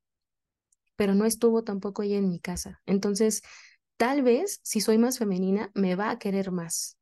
pero 0.96 1.14
no 1.14 1.26
estuvo 1.26 1.64
tampoco 1.64 2.02
ella 2.02 2.16
en 2.16 2.30
mi 2.30 2.40
casa. 2.40 2.80
Entonces, 2.86 3.42
tal 3.98 4.22
vez 4.22 4.60
si 4.62 4.80
soy 4.80 4.96
más 4.96 5.18
femenina, 5.18 5.70
me 5.74 5.96
va 5.96 6.10
a 6.10 6.18
querer 6.18 6.50
más. 6.50 6.96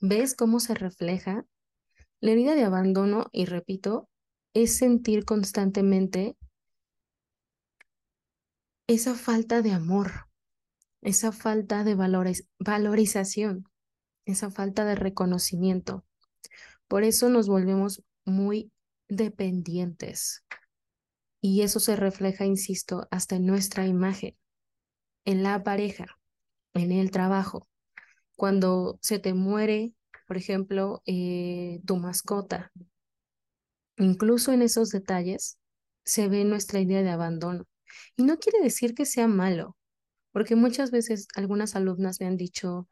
¿Ves 0.00 0.34
cómo 0.34 0.60
se 0.60 0.74
refleja? 0.74 1.46
La 2.22 2.30
herida 2.30 2.54
de 2.54 2.62
abandono, 2.62 3.26
y 3.32 3.46
repito, 3.46 4.08
es 4.54 4.76
sentir 4.76 5.24
constantemente 5.24 6.36
esa 8.86 9.16
falta 9.16 9.60
de 9.60 9.72
amor, 9.72 10.28
esa 11.00 11.32
falta 11.32 11.82
de 11.82 11.96
valorización, 12.60 13.64
esa 14.24 14.52
falta 14.52 14.84
de 14.84 14.94
reconocimiento. 14.94 16.06
Por 16.86 17.02
eso 17.02 17.28
nos 17.28 17.48
volvemos 17.48 18.04
muy 18.24 18.70
dependientes. 19.08 20.44
Y 21.40 21.62
eso 21.62 21.80
se 21.80 21.96
refleja, 21.96 22.44
insisto, 22.44 23.08
hasta 23.10 23.34
en 23.34 23.46
nuestra 23.46 23.88
imagen, 23.88 24.36
en 25.24 25.42
la 25.42 25.64
pareja, 25.64 26.20
en 26.72 26.92
el 26.92 27.10
trabajo. 27.10 27.66
Cuando 28.36 29.00
se 29.02 29.18
te 29.18 29.34
muere, 29.34 29.92
por 30.32 30.38
ejemplo, 30.38 31.02
eh, 31.04 31.82
tu 31.84 31.98
mascota, 31.98 32.72
incluso 33.98 34.50
en 34.50 34.62
esos 34.62 34.88
detalles 34.88 35.58
se 36.06 36.26
ve 36.28 36.46
nuestra 36.46 36.80
idea 36.80 37.02
de 37.02 37.10
abandono. 37.10 37.66
Y 38.16 38.22
no 38.22 38.38
quiere 38.38 38.62
decir 38.62 38.94
que 38.94 39.04
sea 39.04 39.28
malo, 39.28 39.76
porque 40.32 40.56
muchas 40.56 40.90
veces 40.90 41.26
algunas 41.36 41.76
alumnas 41.76 42.18
me 42.18 42.28
han 42.28 42.38
dicho, 42.38 42.88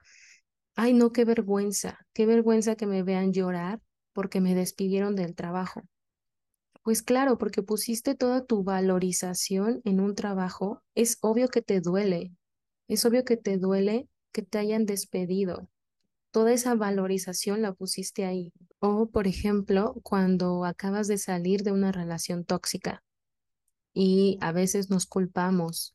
ay, 0.74 0.92
no, 0.92 1.12
qué 1.12 1.24
vergüenza, 1.24 2.00
qué 2.12 2.26
vergüenza 2.26 2.76
que 2.76 2.86
me 2.86 3.02
vean 3.02 3.32
llorar 3.32 3.80
porque 4.12 4.42
me 4.42 4.54
despidieron 4.54 5.16
del 5.16 5.34
trabajo. 5.34 5.80
Pues 6.82 7.02
claro, 7.02 7.38
porque 7.38 7.62
pusiste 7.62 8.14
toda 8.14 8.44
tu 8.44 8.64
valorización 8.64 9.80
en 9.86 10.00
un 10.00 10.14
trabajo, 10.14 10.82
es 10.94 11.16
obvio 11.22 11.48
que 11.48 11.62
te 11.62 11.80
duele, 11.80 12.34
es 12.86 13.02
obvio 13.06 13.24
que 13.24 13.38
te 13.38 13.56
duele 13.56 14.10
que 14.30 14.42
te 14.42 14.58
hayan 14.58 14.84
despedido. 14.84 15.70
Toda 16.30 16.52
esa 16.52 16.74
valorización 16.74 17.62
la 17.62 17.72
pusiste 17.72 18.24
ahí. 18.24 18.52
O, 18.78 19.10
por 19.10 19.26
ejemplo, 19.26 19.94
cuando 20.02 20.64
acabas 20.64 21.08
de 21.08 21.18
salir 21.18 21.62
de 21.62 21.72
una 21.72 21.92
relación 21.92 22.44
tóxica 22.44 23.02
y 23.92 24.38
a 24.40 24.52
veces 24.52 24.90
nos 24.90 25.06
culpamos 25.06 25.94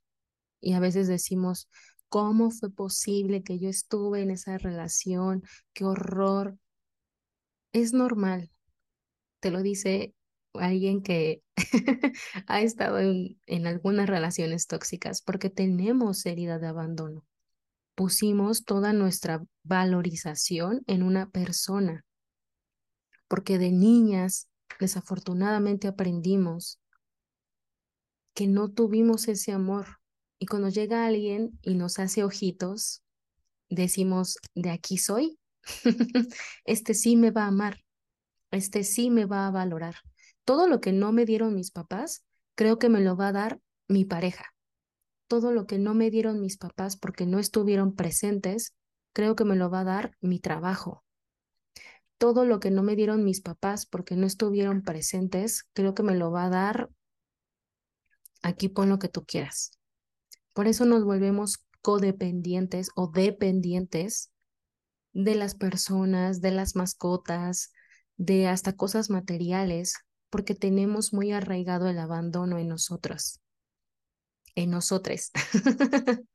y 0.61 0.73
a 0.73 0.79
veces 0.79 1.07
decimos, 1.07 1.69
¿cómo 2.09 2.51
fue 2.51 2.71
posible 2.71 3.43
que 3.43 3.59
yo 3.59 3.69
estuve 3.69 4.21
en 4.21 4.31
esa 4.31 4.57
relación? 4.57 5.43
Qué 5.73 5.85
horror. 5.85 6.57
Es 7.73 7.93
normal, 7.93 8.51
te 9.39 9.51
lo 9.51 9.61
dice 9.61 10.15
alguien 10.53 11.03
que 11.03 11.43
ha 12.47 12.61
estado 12.61 12.99
en, 12.99 13.39
en 13.45 13.67
algunas 13.67 14.09
relaciones 14.09 14.67
tóxicas 14.67 15.21
porque 15.21 15.49
tenemos 15.49 16.25
herida 16.25 16.59
de 16.59 16.67
abandono. 16.67 17.25
Pusimos 17.95 18.65
toda 18.65 18.93
nuestra 18.93 19.43
valorización 19.63 20.83
en 20.87 21.01
una 21.01 21.29
persona 21.29 22.05
porque 23.27 23.57
de 23.57 23.71
niñas 23.71 24.47
desafortunadamente 24.79 25.87
aprendimos 25.87 26.79
que 28.33 28.47
no 28.47 28.69
tuvimos 28.69 29.27
ese 29.27 29.51
amor. 29.51 29.99
Y 30.39 30.45
cuando 30.47 30.69
llega 30.69 31.05
alguien 31.05 31.57
y 31.61 31.75
nos 31.75 31.99
hace 31.99 32.23
ojitos, 32.23 33.01
decimos, 33.69 34.37
de 34.53 34.69
aquí 34.69 34.97
soy, 34.97 35.39
este 36.65 36.93
sí 36.93 37.15
me 37.15 37.31
va 37.31 37.43
a 37.43 37.47
amar, 37.47 37.83
este 38.51 38.83
sí 38.83 39.09
me 39.09 39.25
va 39.25 39.47
a 39.47 39.51
valorar. 39.51 39.95
Todo 40.43 40.67
lo 40.67 40.81
que 40.81 40.91
no 40.91 41.11
me 41.11 41.25
dieron 41.25 41.55
mis 41.55 41.71
papás, 41.71 42.25
creo 42.55 42.77
que 42.77 42.89
me 42.89 43.01
lo 43.01 43.15
va 43.15 43.29
a 43.29 43.33
dar 43.33 43.59
mi 43.87 44.05
pareja. 44.05 44.54
Todo 45.27 45.51
lo 45.51 45.65
que 45.65 45.79
no 45.79 45.93
me 45.93 46.11
dieron 46.11 46.41
mis 46.41 46.57
papás 46.57 46.97
porque 46.97 47.25
no 47.25 47.39
estuvieron 47.39 47.95
presentes, 47.95 48.75
creo 49.13 49.35
que 49.35 49.45
me 49.45 49.55
lo 49.55 49.69
va 49.69 49.81
a 49.81 49.85
dar 49.85 50.17
mi 50.21 50.39
trabajo. 50.39 51.03
Todo 52.17 52.45
lo 52.45 52.59
que 52.59 52.71
no 52.71 52.83
me 52.83 52.95
dieron 52.95 53.23
mis 53.23 53.41
papás 53.41 53.85
porque 53.85 54.15
no 54.15 54.25
estuvieron 54.25 54.83
presentes, 54.83 55.63
creo 55.73 55.93
que 55.93 56.03
me 56.03 56.15
lo 56.15 56.31
va 56.31 56.45
a 56.45 56.49
dar 56.49 56.89
Aquí 58.45 58.69
pon 58.69 58.89
lo 58.89 58.99
que 58.99 59.09
tú 59.09 59.25
quieras. 59.25 59.71
Por 60.53 60.67
eso 60.67 60.85
nos 60.85 61.03
volvemos 61.03 61.65
codependientes 61.81 62.89
o 62.95 63.09
dependientes 63.09 64.31
de 65.13 65.33
las 65.33 65.55
personas, 65.55 66.41
de 66.41 66.51
las 66.51 66.75
mascotas, 66.75 67.71
de 68.17 68.47
hasta 68.47 68.73
cosas 68.73 69.09
materiales, 69.09 69.95
porque 70.29 70.53
tenemos 70.53 71.11
muy 71.11 71.31
arraigado 71.31 71.89
el 71.89 71.97
abandono 71.97 72.59
en 72.59 72.67
nosotros, 72.67 73.41
en 74.55 74.71
nosotros. 74.71 75.31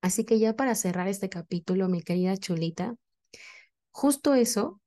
Así 0.00 0.24
que 0.24 0.38
ya 0.38 0.56
para 0.56 0.74
cerrar 0.74 1.08
este 1.08 1.28
capítulo, 1.28 1.88
mi 1.88 2.02
querida 2.02 2.36
chulita, 2.36 2.96
justo 3.90 4.34
eso 4.34 4.80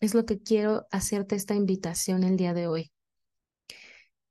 es 0.00 0.14
lo 0.14 0.24
que 0.24 0.40
quiero 0.40 0.86
hacerte 0.90 1.36
esta 1.36 1.54
invitación 1.54 2.24
el 2.24 2.36
día 2.36 2.54
de 2.54 2.66
hoy. 2.66 2.92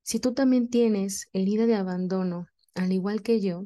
Si 0.01 0.19
tú 0.19 0.33
también 0.33 0.69
tienes 0.69 1.27
herida 1.33 1.65
de 1.65 1.75
abandono, 1.75 2.47
al 2.75 2.93
igual 2.93 3.21
que 3.21 3.41
yo, 3.41 3.65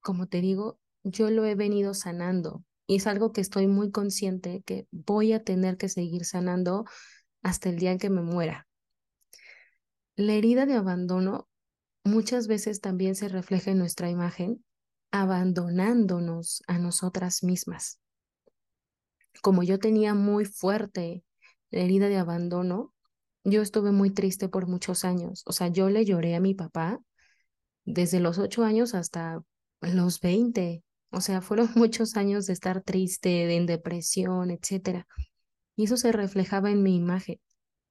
como 0.00 0.26
te 0.26 0.40
digo, 0.40 0.78
yo 1.02 1.30
lo 1.30 1.44
he 1.44 1.54
venido 1.54 1.92
sanando 1.92 2.64
y 2.86 2.96
es 2.96 3.06
algo 3.06 3.32
que 3.32 3.42
estoy 3.42 3.66
muy 3.66 3.90
consciente 3.90 4.62
que 4.64 4.86
voy 4.90 5.34
a 5.34 5.44
tener 5.44 5.76
que 5.76 5.88
seguir 5.88 6.24
sanando 6.24 6.86
hasta 7.42 7.68
el 7.68 7.78
día 7.78 7.92
en 7.92 7.98
que 7.98 8.10
me 8.10 8.22
muera. 8.22 8.66
La 10.16 10.32
herida 10.32 10.64
de 10.64 10.74
abandono 10.74 11.49
muchas 12.04 12.46
veces 12.46 12.80
también 12.80 13.14
se 13.14 13.28
refleja 13.28 13.70
en 13.70 13.78
nuestra 13.78 14.10
imagen, 14.10 14.64
abandonándonos 15.10 16.62
a 16.66 16.78
nosotras 16.78 17.42
mismas. 17.42 18.00
Como 19.42 19.62
yo 19.62 19.78
tenía 19.78 20.14
muy 20.14 20.44
fuerte 20.44 21.24
la 21.70 21.80
herida 21.80 22.08
de 22.08 22.18
abandono, 22.18 22.92
yo 23.44 23.62
estuve 23.62 23.90
muy 23.90 24.10
triste 24.10 24.48
por 24.48 24.66
muchos 24.66 25.04
años. 25.04 25.42
O 25.46 25.52
sea, 25.52 25.68
yo 25.68 25.88
le 25.88 26.04
lloré 26.04 26.34
a 26.34 26.40
mi 26.40 26.54
papá 26.54 27.00
desde 27.84 28.20
los 28.20 28.38
ocho 28.38 28.64
años 28.64 28.94
hasta 28.94 29.42
los 29.80 30.20
veinte. 30.20 30.84
O 31.10 31.20
sea, 31.20 31.40
fueron 31.40 31.70
muchos 31.76 32.16
años 32.16 32.46
de 32.46 32.52
estar 32.52 32.82
triste, 32.82 33.56
en 33.56 33.66
depresión, 33.66 34.50
etcétera. 34.50 35.06
Y 35.76 35.84
eso 35.84 35.96
se 35.96 36.12
reflejaba 36.12 36.70
en 36.70 36.82
mi 36.82 36.96
imagen. 36.96 37.40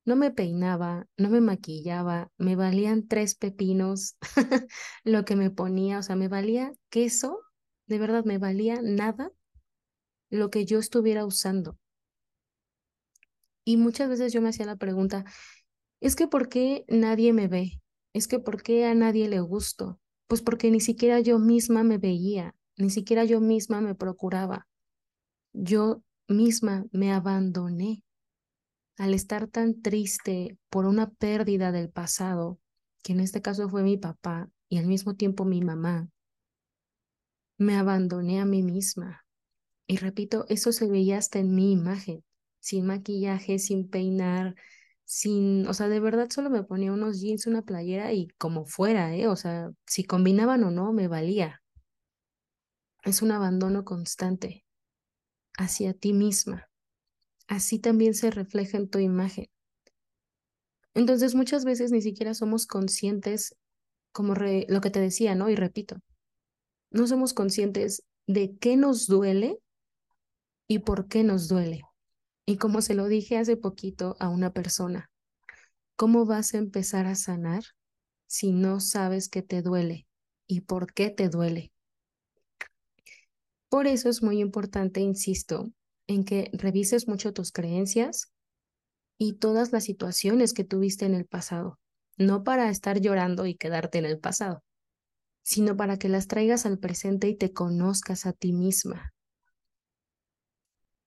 No 0.10 0.16
me 0.16 0.32
peinaba, 0.32 1.06
no 1.18 1.30
me 1.30 1.40
maquillaba, 1.40 2.32
me 2.40 2.56
valían 2.56 3.08
tres 3.08 3.36
pepinos 3.36 4.18
lo 5.04 5.24
que 5.24 5.36
me 5.36 5.52
ponía, 5.52 6.00
o 6.00 6.02
sea, 6.02 6.16
me 6.16 6.28
valía 6.28 6.74
queso, 6.90 7.38
de 7.86 8.00
verdad 8.00 8.26
me 8.26 8.40
valía 8.40 8.82
nada 8.82 9.32
lo 10.32 10.50
que 10.50 10.66
yo 10.66 10.80
estuviera 10.80 11.28
usando. 11.28 11.78
Y 13.64 13.78
muchas 13.78 14.10
veces 14.10 14.34
yo 14.34 14.42
me 14.42 14.50
hacía 14.50 14.66
la 14.66 14.78
pregunta, 14.78 15.26
es 16.02 16.16
que 16.16 16.28
¿por 16.28 16.50
qué 16.50 16.86
nadie 16.88 17.32
me 17.32 17.48
ve? 17.48 17.80
Es 18.12 18.28
que 18.28 18.40
¿por 18.40 18.64
qué 18.64 18.88
a 18.88 18.96
nadie 18.96 19.30
le 19.30 19.42
gusto? 19.42 20.00
Pues 20.26 20.42
porque 20.42 20.72
ni 20.72 20.80
siquiera 20.80 21.20
yo 21.20 21.38
misma 21.38 21.84
me 21.84 22.00
veía, 22.00 22.56
ni 22.78 22.90
siquiera 22.90 23.26
yo 23.26 23.42
misma 23.42 23.80
me 23.80 23.94
procuraba. 23.94 24.68
Yo 25.54 26.02
misma 26.28 26.88
me 26.92 27.12
abandoné 27.12 28.04
al 29.00 29.16
estar 29.16 29.48
tan 29.48 29.82
triste 29.82 30.58
por 30.70 30.86
una 30.86 31.10
pérdida 31.10 31.72
del 31.72 31.90
pasado, 31.90 32.60
que 33.02 33.14
en 33.14 33.22
este 33.22 33.42
caso 33.42 33.70
fue 33.70 33.82
mi 33.82 33.98
papá 33.98 34.50
y 34.68 34.78
al 34.78 34.86
mismo 34.86 35.16
tiempo 35.16 35.46
mi 35.46 35.62
mamá. 35.62 36.10
Me 37.58 37.76
abandoné 37.78 38.40
a 38.40 38.46
mí 38.46 38.62
misma. 38.62 39.26
Y 39.88 39.98
repito, 39.98 40.46
eso 40.50 40.72
se 40.72 40.88
veía 40.88 41.18
hasta 41.18 41.40
en 41.40 41.56
mi 41.56 41.72
imagen 41.72 42.24
sin 42.60 42.86
maquillaje, 42.86 43.58
sin 43.58 43.90
peinar, 43.90 44.56
sin, 45.06 45.66
o 45.68 45.74
sea, 45.74 45.88
de 45.88 46.00
verdad 46.00 46.30
solo 46.30 46.50
me 46.50 46.64
ponía 46.64 46.92
unos 46.92 47.20
jeans, 47.22 47.48
una 47.48 47.62
playera 47.62 48.14
y 48.14 48.28
como 48.38 48.66
fuera, 48.66 49.16
¿eh? 49.16 49.28
O 49.28 49.36
sea, 49.36 49.72
si 49.88 50.04
combinaban 50.04 50.64
o 50.64 50.72
no, 50.72 50.92
me 50.94 51.08
valía. 51.08 51.62
Es 53.04 53.22
un 53.22 53.32
abandono 53.32 53.86
constante 53.86 54.66
hacia 55.58 55.94
ti 55.94 56.14
misma. 56.14 56.69
Así 57.50 57.80
también 57.80 58.14
se 58.14 58.30
refleja 58.30 58.78
en 58.78 58.88
tu 58.88 59.00
imagen. 59.00 59.48
Entonces 60.94 61.34
muchas 61.34 61.66
veces 61.66 61.92
ni 61.92 62.00
siquiera 62.00 62.36
somos 62.36 62.68
conscientes, 62.68 63.56
como 64.12 64.36
lo 64.36 64.82
que 64.82 64.92
te 64.92 65.00
decía, 65.00 65.34
¿no? 65.34 65.50
Y 65.50 65.56
repito, 65.56 65.98
no 66.92 67.08
somos 67.08 67.34
conscientes 67.34 68.04
de 68.28 68.56
qué 68.58 68.78
nos 68.78 69.08
duele 69.08 69.58
y 70.68 70.80
por 70.80 71.08
qué 71.08 71.24
nos 71.24 71.48
duele. 71.48 71.82
Y 72.46 72.58
como 72.58 72.84
se 72.84 72.94
lo 72.94 73.08
dije 73.08 73.40
hace 73.40 73.58
poquito 73.58 74.16
a 74.20 74.30
una 74.30 74.54
persona, 74.54 75.10
¿cómo 75.96 76.28
vas 76.28 76.54
a 76.54 76.60
empezar 76.60 77.08
a 77.08 77.16
sanar 77.16 77.64
si 78.28 78.52
no 78.52 78.80
sabes 78.80 79.28
que 79.28 79.42
te 79.42 79.64
duele 79.64 80.06
y 80.46 80.62
por 80.62 80.94
qué 80.94 81.10
te 81.10 81.30
duele? 81.30 81.72
Por 83.70 83.88
eso 83.88 84.08
es 84.08 84.22
muy 84.22 84.40
importante, 84.40 85.00
insisto, 85.00 85.72
en 86.10 86.26
que 86.26 86.50
revises 86.54 87.08
mucho 87.08 87.34
tus 87.34 87.52
creencias 87.52 88.34
y 89.20 89.34
todas 89.34 89.72
las 89.72 89.84
situaciones 89.84 90.54
que 90.54 90.64
tuviste 90.64 91.06
en 91.06 91.14
el 91.14 91.26
pasado, 91.26 91.80
no 92.18 92.44
para 92.44 92.72
estar 92.72 93.00
llorando 93.00 93.46
y 93.46 93.54
quedarte 93.54 94.00
en 94.00 94.06
el 94.06 94.20
pasado, 94.20 94.64
sino 95.44 95.78
para 95.78 96.00
que 96.00 96.10
las 96.10 96.28
traigas 96.28 96.66
al 96.66 96.80
presente 96.80 97.30
y 97.30 97.36
te 97.36 97.54
conozcas 97.54 98.26
a 98.26 98.34
ti 98.34 98.54
misma. 98.54 99.14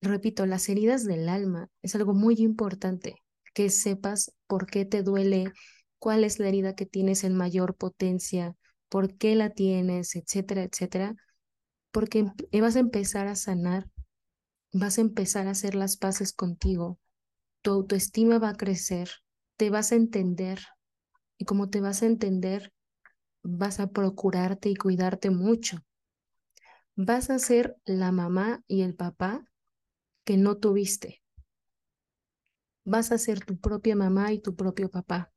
Repito, 0.00 0.46
las 0.46 0.68
heridas 0.68 1.04
del 1.04 1.28
alma 1.28 1.68
es 1.82 1.96
algo 1.96 2.14
muy 2.14 2.36
importante, 2.38 3.16
que 3.54 3.70
sepas 3.70 4.32
por 4.46 4.66
qué 4.66 4.84
te 4.84 5.02
duele, 5.02 5.52
cuál 5.98 6.22
es 6.22 6.38
la 6.38 6.46
herida 6.46 6.76
que 6.76 6.86
tienes 6.86 7.24
en 7.24 7.34
mayor 7.34 7.74
potencia, 7.74 8.54
por 8.88 9.16
qué 9.16 9.34
la 9.34 9.50
tienes, 9.50 10.14
etcétera, 10.14 10.62
etcétera, 10.62 11.16
porque 11.90 12.26
vas 12.52 12.76
a 12.76 12.80
empezar 12.80 13.26
a 13.26 13.34
sanar, 13.34 13.88
vas 14.72 14.98
a 14.98 15.02
empezar 15.02 15.46
a 15.46 15.50
hacer 15.52 15.74
las 15.74 15.96
paces 15.96 16.32
contigo, 16.32 16.98
tu 17.62 17.70
autoestima 17.70 18.38
va 18.38 18.50
a 18.50 18.56
crecer, 18.56 19.10
te 19.56 19.70
vas 19.70 19.92
a 19.92 19.96
entender 19.96 20.60
y 21.38 21.44
como 21.44 21.70
te 21.70 21.80
vas 21.80 22.02
a 22.02 22.06
entender, 22.06 22.72
vas 23.42 23.80
a 23.80 23.90
procurarte 23.90 24.68
y 24.68 24.76
cuidarte 24.76 25.30
mucho. 25.30 25.78
Vas 26.94 27.30
a 27.30 27.38
ser 27.38 27.76
la 27.84 28.12
mamá 28.12 28.62
y 28.66 28.82
el 28.82 28.94
papá 28.94 29.46
que 30.24 30.36
no 30.36 30.58
tuviste. 30.58 31.22
Vas 32.84 33.12
a 33.12 33.18
ser 33.18 33.44
tu 33.44 33.58
propia 33.58 33.96
mamá 33.96 34.32
y 34.32 34.40
tu 34.40 34.54
propio 34.54 34.90
papá. 34.90 35.32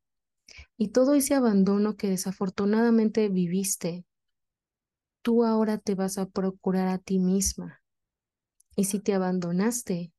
Y 0.77 0.89
todo 0.89 1.13
ese 1.13 1.33
abandono 1.33 1.95
que 1.95 2.09
desafortunadamente 2.09 3.29
viviste, 3.29 4.05
tú 5.21 5.43
ahora 5.43 5.77
te 5.77 5.95
vas 5.95 6.17
a 6.17 6.27
procurar 6.27 6.87
a 6.87 6.97
ti 6.97 7.19
misma. 7.19 7.81
Y 8.75 8.85
si 8.85 8.99
te 8.99 9.13
abandonaste, 9.13 10.11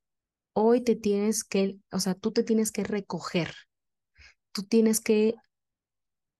hoy 0.55 0.83
te 0.83 0.97
tienes 0.97 1.45
que, 1.45 1.79
o 1.93 2.01
sea, 2.01 2.15
tú 2.15 2.33
te 2.33 2.43
tienes 2.43 2.73
que 2.73 2.85
recoger. 2.85 3.53
Tú 4.53 4.63
tienes 4.63 5.01
que 5.01 5.35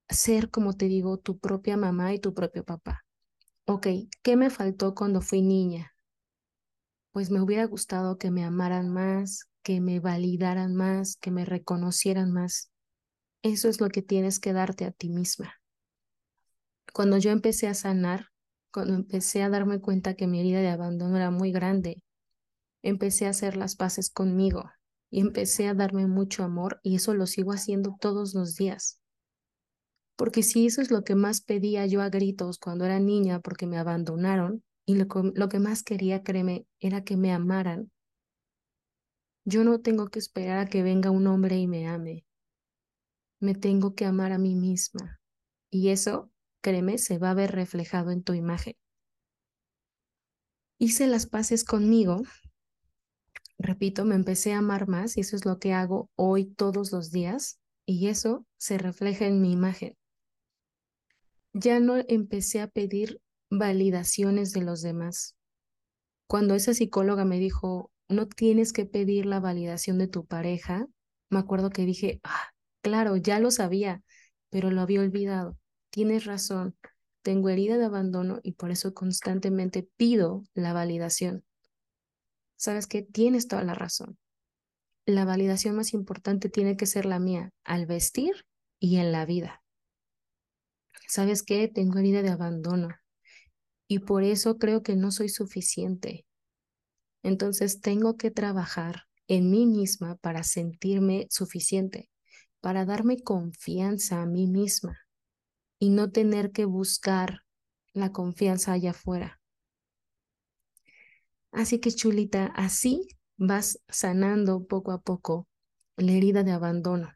ser, 0.09 0.51
como 0.51 0.73
te 0.75 0.87
digo, 0.87 1.19
tu 1.19 1.39
propia 1.39 1.77
mamá 1.77 2.15
y 2.15 2.19
tu 2.19 2.33
propio 2.33 2.65
papá. 2.65 3.05
Ok, 3.67 3.89
¿qué 4.23 4.37
me 4.37 4.51
faltó 4.51 4.95
cuando 4.95 5.21
fui 5.21 5.43
niña? 5.43 5.93
Pues 7.13 7.31
me 7.31 7.41
hubiera 7.41 7.65
gustado 7.65 8.19
que 8.19 8.31
me 8.31 8.45
amaran 8.45 8.89
más, 8.89 9.45
que 9.63 9.81
me 9.81 10.01
validaran 10.01 10.75
más, 10.75 11.17
que 11.17 11.31
me 11.31 11.45
reconocieran 11.45 12.33
más. 12.33 12.71
Eso 13.43 13.69
es 13.69 13.81
lo 13.81 13.89
que 13.89 14.03
tienes 14.03 14.39
que 14.39 14.53
darte 14.53 14.85
a 14.85 14.93
ti 14.93 15.09
misma. 15.09 15.55
Cuando 16.93 17.19
yo 17.19 17.31
empecé 17.31 17.69
a 17.69 17.75
sanar, 17.75 18.29
cuando 18.73 18.95
empecé 18.95 19.43
a 19.43 19.51
darme 19.51 19.81
cuenta 19.81 20.15
que 20.15 20.27
mi 20.27 20.41
herida 20.41 20.61
de 20.61 20.69
abandono 20.69 21.17
era 21.17 21.31
muy 21.31 21.53
grande, 21.53 22.03
empecé 22.89 23.27
a 23.27 23.31
hacer 23.31 23.57
las 23.57 23.77
paces 23.77 24.11
conmigo 24.11 24.71
y 25.11 25.21
empecé 25.21 25.67
a 25.69 25.75
darme 25.75 26.07
mucho 26.07 26.45
amor 26.45 26.81
y 26.83 26.97
eso 26.97 27.15
lo 27.15 27.27
sigo 27.27 27.53
haciendo 27.53 27.97
todos 28.01 28.35
los 28.35 28.55
días. 28.57 29.01
Porque 30.17 30.43
si 30.43 30.67
eso 30.67 30.81
es 30.81 30.91
lo 30.91 31.05
que 31.05 31.15
más 31.15 31.41
pedía 31.41 31.87
yo 31.87 32.01
a 32.01 32.09
gritos 32.09 32.59
cuando 32.59 32.85
era 32.85 33.01
niña 33.01 33.41
porque 33.41 33.67
me 33.67 33.79
abandonaron 33.79 34.63
y 34.87 34.95
lo, 34.95 35.07
lo 35.35 35.49
que 35.49 35.59
más 35.59 35.83
quería, 35.83 36.23
créeme, 36.23 36.67
era 36.81 37.03
que 37.03 37.17
me 37.17 37.33
amaran, 37.33 37.91
yo 39.45 39.63
no 39.63 39.81
tengo 39.81 40.09
que 40.09 40.19
esperar 40.19 40.59
a 40.59 40.67
que 40.67 40.83
venga 40.83 41.11
un 41.11 41.27
hombre 41.27 41.57
y 41.57 41.67
me 41.67 41.87
ame. 41.87 42.25
Me 43.41 43.55
tengo 43.55 43.95
que 43.95 44.05
amar 44.05 44.33
a 44.33 44.39
mí 44.39 44.57
misma. 44.57 45.21
Y 45.71 45.91
eso 45.91 46.31
créeme, 46.63 46.99
se 46.99 47.19
va 47.19 47.31
a 47.31 47.35
ver 47.35 47.53
reflejado 47.53 48.11
en 48.11 48.23
tu 48.25 48.35
imagen. 48.35 48.75
Hice 50.79 51.07
las 51.07 51.27
paces 51.27 51.65
conmigo, 51.65 52.23
repito, 53.59 54.05
me 54.05 54.15
empecé 54.15 54.53
a 54.53 54.59
amar 54.59 54.89
más 54.89 55.17
y 55.17 55.21
eso 55.21 55.37
es 55.37 55.45
lo 55.45 55.59
que 55.59 55.73
hago 55.73 56.11
hoy 56.17 56.47
todos 56.47 56.93
los 56.93 57.11
días 57.11 57.59
y 57.87 58.09
eso 58.09 58.45
se 58.59 58.79
refleja 58.79 59.27
en 59.27 59.41
mi 59.41 59.53
imagen. 59.53 59.97
Ya 61.53 61.81
no 61.81 61.97
empecé 62.09 62.61
a 62.61 62.69
pedir 62.69 63.21
validaciones 63.51 64.53
de 64.53 64.63
los 64.63 64.83
demás. 64.83 65.35
Cuando 66.29 66.55
esa 66.55 66.75
psicóloga 66.75 67.25
me 67.25 67.39
dijo, 67.39 67.91
no 68.09 68.27
tienes 68.29 68.73
que 68.73 68.85
pedir 68.85 69.27
la 69.27 69.41
validación 69.41 69.99
de 69.99 70.09
tu 70.09 70.27
pareja, 70.27 70.87
me 71.31 71.39
acuerdo 71.39 71.71
que 71.71 71.87
dije, 71.87 72.21
ah, 72.25 72.51
claro, 72.83 73.17
ya 73.17 73.39
lo 73.39 73.51
sabía, 73.51 74.03
pero 74.51 74.71
lo 74.71 74.81
había 74.81 75.01
olvidado 75.01 75.59
tienes 75.97 76.27
razón, 76.27 76.77
tengo 77.23 77.49
herida 77.49 77.79
de 77.79 77.87
abandono 77.87 78.41
y 78.43 78.53
por 78.53 78.71
eso 78.71 78.93
constantemente 78.93 79.89
pido 79.97 80.45
la 80.53 80.75
validación. 80.75 81.43
¿Sabes 82.57 82.87
qué? 82.87 83.03
Tienes 83.03 83.49
toda 83.49 83.63
la 83.63 83.75
razón. 83.75 84.19
La 85.05 85.25
validación 85.25 85.77
más 85.77 85.93
importante 85.93 86.49
tiene 86.49 86.77
que 86.77 86.87
ser 86.87 87.07
la 87.07 87.19
mía 87.19 87.53
al 87.65 87.87
vestir 87.87 88.47
y 88.81 88.97
en 88.97 89.13
la 89.13 89.25
vida. 89.25 89.63
¿Sabes 91.09 91.43
qué? 91.43 91.69
Tengo 91.69 91.99
herida 91.99 92.23
de 92.23 92.31
abandono 92.31 92.89
y 93.89 94.01
por 94.01 94.25
eso 94.25 94.59
creo 94.59 94.83
que 94.83 94.97
no 94.97 95.13
soy 95.13 95.29
suficiente. 95.29 96.27
Entonces 97.23 97.81
tengo 97.81 98.17
que 98.17 98.31
trabajar 98.31 99.05
en 99.29 99.51
mí 99.51 99.67
misma 99.67 100.17
para 100.17 100.43
sentirme 100.43 101.27
suficiente, 101.31 102.11
para 102.61 102.85
darme 102.85 103.21
confianza 103.23 104.23
a 104.23 104.27
mí 104.27 104.47
misma 104.47 104.99
y 105.79 105.91
no 105.91 106.11
tener 106.11 106.53
que 106.53 106.65
buscar 106.65 107.43
la 107.93 108.13
confianza 108.13 108.73
allá 108.73 108.91
afuera. 108.91 109.36
Así 111.57 111.81
que 111.81 111.91
chulita, 111.91 112.53
así 112.55 113.09
vas 113.39 113.81
sanando 113.89 114.67
poco 114.67 114.93
a 114.93 115.01
poco 115.01 115.49
la 115.97 116.13
herida 116.13 116.43
de 116.43 116.53
abandono. 116.53 117.15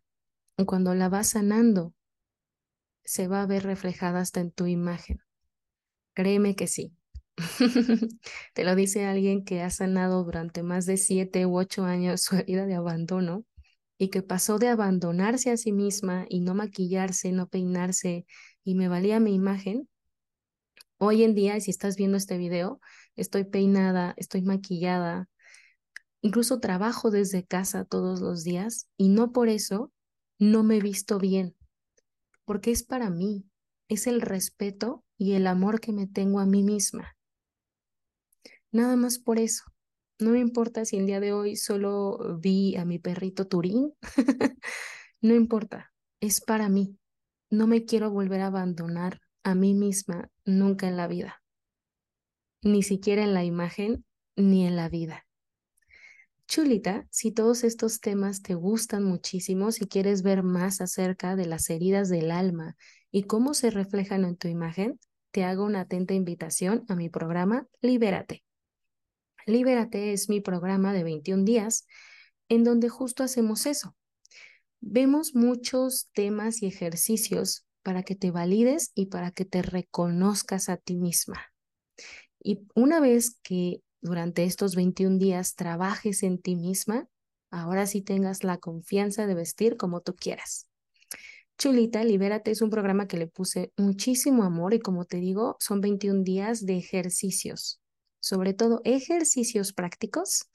Cuando 0.66 0.94
la 0.94 1.10
vas 1.10 1.28
sanando, 1.28 1.92
se 3.04 3.28
va 3.28 3.42
a 3.42 3.46
ver 3.46 3.64
reflejada 3.64 4.20
hasta 4.20 4.40
en 4.40 4.50
tu 4.50 4.66
imagen. 4.66 5.20
Créeme 6.14 6.56
que 6.56 6.68
sí. 6.68 6.94
Te 8.54 8.64
lo 8.64 8.74
dice 8.74 9.04
alguien 9.04 9.44
que 9.44 9.60
ha 9.60 9.68
sanado 9.68 10.24
durante 10.24 10.62
más 10.62 10.86
de 10.86 10.96
siete 10.96 11.44
u 11.44 11.58
ocho 11.58 11.84
años 11.84 12.22
su 12.22 12.36
herida 12.36 12.64
de 12.64 12.76
abandono 12.76 13.44
y 13.98 14.08
que 14.08 14.22
pasó 14.22 14.58
de 14.58 14.68
abandonarse 14.68 15.50
a 15.50 15.58
sí 15.58 15.72
misma 15.72 16.24
y 16.30 16.40
no 16.40 16.54
maquillarse, 16.54 17.32
no 17.32 17.46
peinarse 17.46 18.24
y 18.64 18.74
me 18.74 18.88
valía 18.88 19.20
mi 19.20 19.34
imagen. 19.34 19.86
Hoy 21.02 21.24
en 21.24 21.34
día, 21.34 21.58
si 21.60 21.70
estás 21.70 21.96
viendo 21.96 22.18
este 22.18 22.36
video, 22.36 22.78
estoy 23.16 23.44
peinada, 23.44 24.12
estoy 24.18 24.42
maquillada, 24.42 25.30
incluso 26.20 26.60
trabajo 26.60 27.10
desde 27.10 27.42
casa 27.42 27.86
todos 27.86 28.20
los 28.20 28.44
días 28.44 28.86
y 28.98 29.08
no 29.08 29.32
por 29.32 29.48
eso 29.48 29.90
no 30.38 30.62
me 30.62 30.76
he 30.76 30.80
visto 30.82 31.18
bien, 31.18 31.56
porque 32.44 32.70
es 32.70 32.82
para 32.82 33.08
mí, 33.08 33.46
es 33.88 34.06
el 34.06 34.20
respeto 34.20 35.02
y 35.16 35.32
el 35.32 35.46
amor 35.46 35.80
que 35.80 35.92
me 35.92 36.06
tengo 36.06 36.38
a 36.38 36.44
mí 36.44 36.62
misma. 36.62 37.16
Nada 38.70 38.94
más 38.96 39.18
por 39.18 39.38
eso. 39.38 39.64
No 40.18 40.32
me 40.32 40.38
importa 40.40 40.84
si 40.84 40.98
el 40.98 41.06
día 41.06 41.18
de 41.18 41.32
hoy 41.32 41.56
solo 41.56 42.38
vi 42.38 42.76
a 42.76 42.84
mi 42.84 42.98
perrito 42.98 43.46
Turín. 43.46 43.94
no 45.22 45.34
importa, 45.34 45.94
es 46.20 46.42
para 46.42 46.68
mí. 46.68 46.98
No 47.48 47.66
me 47.66 47.86
quiero 47.86 48.10
volver 48.10 48.42
a 48.42 48.48
abandonar 48.48 49.22
a 49.42 49.54
mí 49.54 49.74
misma 49.74 50.30
nunca 50.44 50.88
en 50.88 50.96
la 50.96 51.06
vida. 51.06 51.42
Ni 52.62 52.82
siquiera 52.82 53.22
en 53.22 53.34
la 53.34 53.44
imagen 53.44 54.04
ni 54.36 54.66
en 54.66 54.76
la 54.76 54.88
vida. 54.88 55.26
Chulita, 56.46 57.06
si 57.10 57.30
todos 57.30 57.62
estos 57.62 58.00
temas 58.00 58.42
te 58.42 58.54
gustan 58.54 59.04
muchísimo, 59.04 59.70
si 59.70 59.86
quieres 59.86 60.22
ver 60.22 60.42
más 60.42 60.80
acerca 60.80 61.36
de 61.36 61.46
las 61.46 61.70
heridas 61.70 62.08
del 62.08 62.32
alma 62.32 62.76
y 63.12 63.22
cómo 63.22 63.54
se 63.54 63.70
reflejan 63.70 64.24
en 64.24 64.36
tu 64.36 64.48
imagen, 64.48 64.98
te 65.30 65.44
hago 65.44 65.64
una 65.64 65.82
atenta 65.82 66.12
invitación 66.14 66.84
a 66.88 66.96
mi 66.96 67.08
programa 67.08 67.68
Libérate. 67.80 68.42
Libérate 69.46 70.12
es 70.12 70.28
mi 70.28 70.40
programa 70.40 70.92
de 70.92 71.04
21 71.04 71.44
días 71.44 71.86
en 72.48 72.64
donde 72.64 72.88
justo 72.88 73.22
hacemos 73.22 73.66
eso. 73.66 73.96
Vemos 74.80 75.34
muchos 75.34 76.10
temas 76.14 76.62
y 76.62 76.66
ejercicios 76.66 77.64
para 77.82 78.02
que 78.02 78.14
te 78.14 78.30
valides 78.30 78.92
y 78.94 79.06
para 79.06 79.30
que 79.30 79.44
te 79.44 79.62
reconozcas 79.62 80.68
a 80.68 80.76
ti 80.76 80.96
misma. 80.96 81.52
Y 82.42 82.66
una 82.74 83.00
vez 83.00 83.38
que 83.42 83.82
durante 84.00 84.44
estos 84.44 84.74
21 84.74 85.18
días 85.18 85.54
trabajes 85.54 86.22
en 86.22 86.40
ti 86.40 86.56
misma, 86.56 87.06
ahora 87.50 87.86
sí 87.86 88.02
tengas 88.02 88.44
la 88.44 88.58
confianza 88.58 89.26
de 89.26 89.34
vestir 89.34 89.76
como 89.76 90.00
tú 90.00 90.14
quieras. 90.14 90.66
Chulita, 91.58 92.04
Libérate 92.04 92.50
es 92.50 92.62
un 92.62 92.70
programa 92.70 93.06
que 93.06 93.18
le 93.18 93.26
puse 93.26 93.72
muchísimo 93.76 94.44
amor 94.44 94.72
y 94.72 94.80
como 94.80 95.04
te 95.04 95.18
digo, 95.18 95.56
son 95.58 95.80
21 95.80 96.22
días 96.22 96.64
de 96.64 96.78
ejercicios 96.78 97.80
sobre 98.20 98.52
todo 98.54 98.82
ejercicios 98.84 99.72
prácticos 99.72 100.48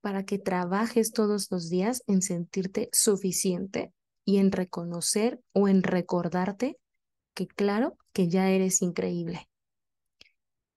para 0.00 0.24
que 0.24 0.38
trabajes 0.38 1.12
todos 1.12 1.50
los 1.50 1.70
días 1.70 2.02
en 2.06 2.20
sentirte 2.20 2.90
suficiente 2.92 3.92
y 4.24 4.38
en 4.38 4.52
reconocer 4.52 5.40
o 5.52 5.68
en 5.68 5.82
recordarte 5.82 6.78
que 7.34 7.46
claro 7.46 7.96
que 8.12 8.28
ya 8.28 8.50
eres 8.50 8.82
increíble. 8.82 9.48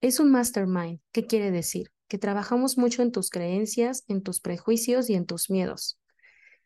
Es 0.02 0.20
un 0.20 0.32
mastermind. 0.32 1.00
¿Qué 1.12 1.26
quiere 1.26 1.52
decir? 1.52 1.92
Que 2.08 2.18
trabajamos 2.18 2.78
mucho 2.78 3.02
en 3.02 3.12
tus 3.12 3.30
creencias, 3.30 4.04
en 4.08 4.22
tus 4.22 4.42
prejuicios 4.42 5.10
y 5.10 5.16
en 5.16 5.26
tus 5.26 5.50
miedos. 5.50 6.00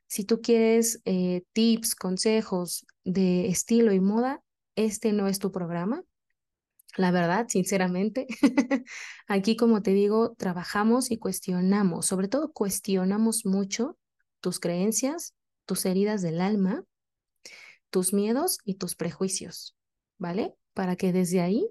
Si 0.07 0.25
tú 0.25 0.41
quieres 0.41 1.01
eh, 1.05 1.43
tips, 1.53 1.95
consejos 1.95 2.85
de 3.05 3.47
estilo 3.47 3.93
y 3.93 3.99
moda, 3.99 4.43
este 4.75 5.13
no 5.13 5.27
es 5.27 5.39
tu 5.39 5.51
programa. 5.51 6.03
La 6.97 7.11
verdad, 7.11 7.47
sinceramente, 7.47 8.27
aquí 9.27 9.55
como 9.55 9.81
te 9.81 9.91
digo, 9.91 10.35
trabajamos 10.37 11.11
y 11.11 11.17
cuestionamos, 11.17 12.05
sobre 12.05 12.27
todo 12.27 12.51
cuestionamos 12.51 13.45
mucho 13.45 13.97
tus 14.41 14.59
creencias, 14.59 15.33
tus 15.65 15.85
heridas 15.85 16.21
del 16.21 16.41
alma, 16.41 16.83
tus 17.89 18.13
miedos 18.13 18.59
y 18.65 18.75
tus 18.75 18.95
prejuicios, 18.95 19.75
¿vale? 20.17 20.55
Para 20.73 20.95
que 20.95 21.11
desde 21.13 21.41
ahí 21.41 21.67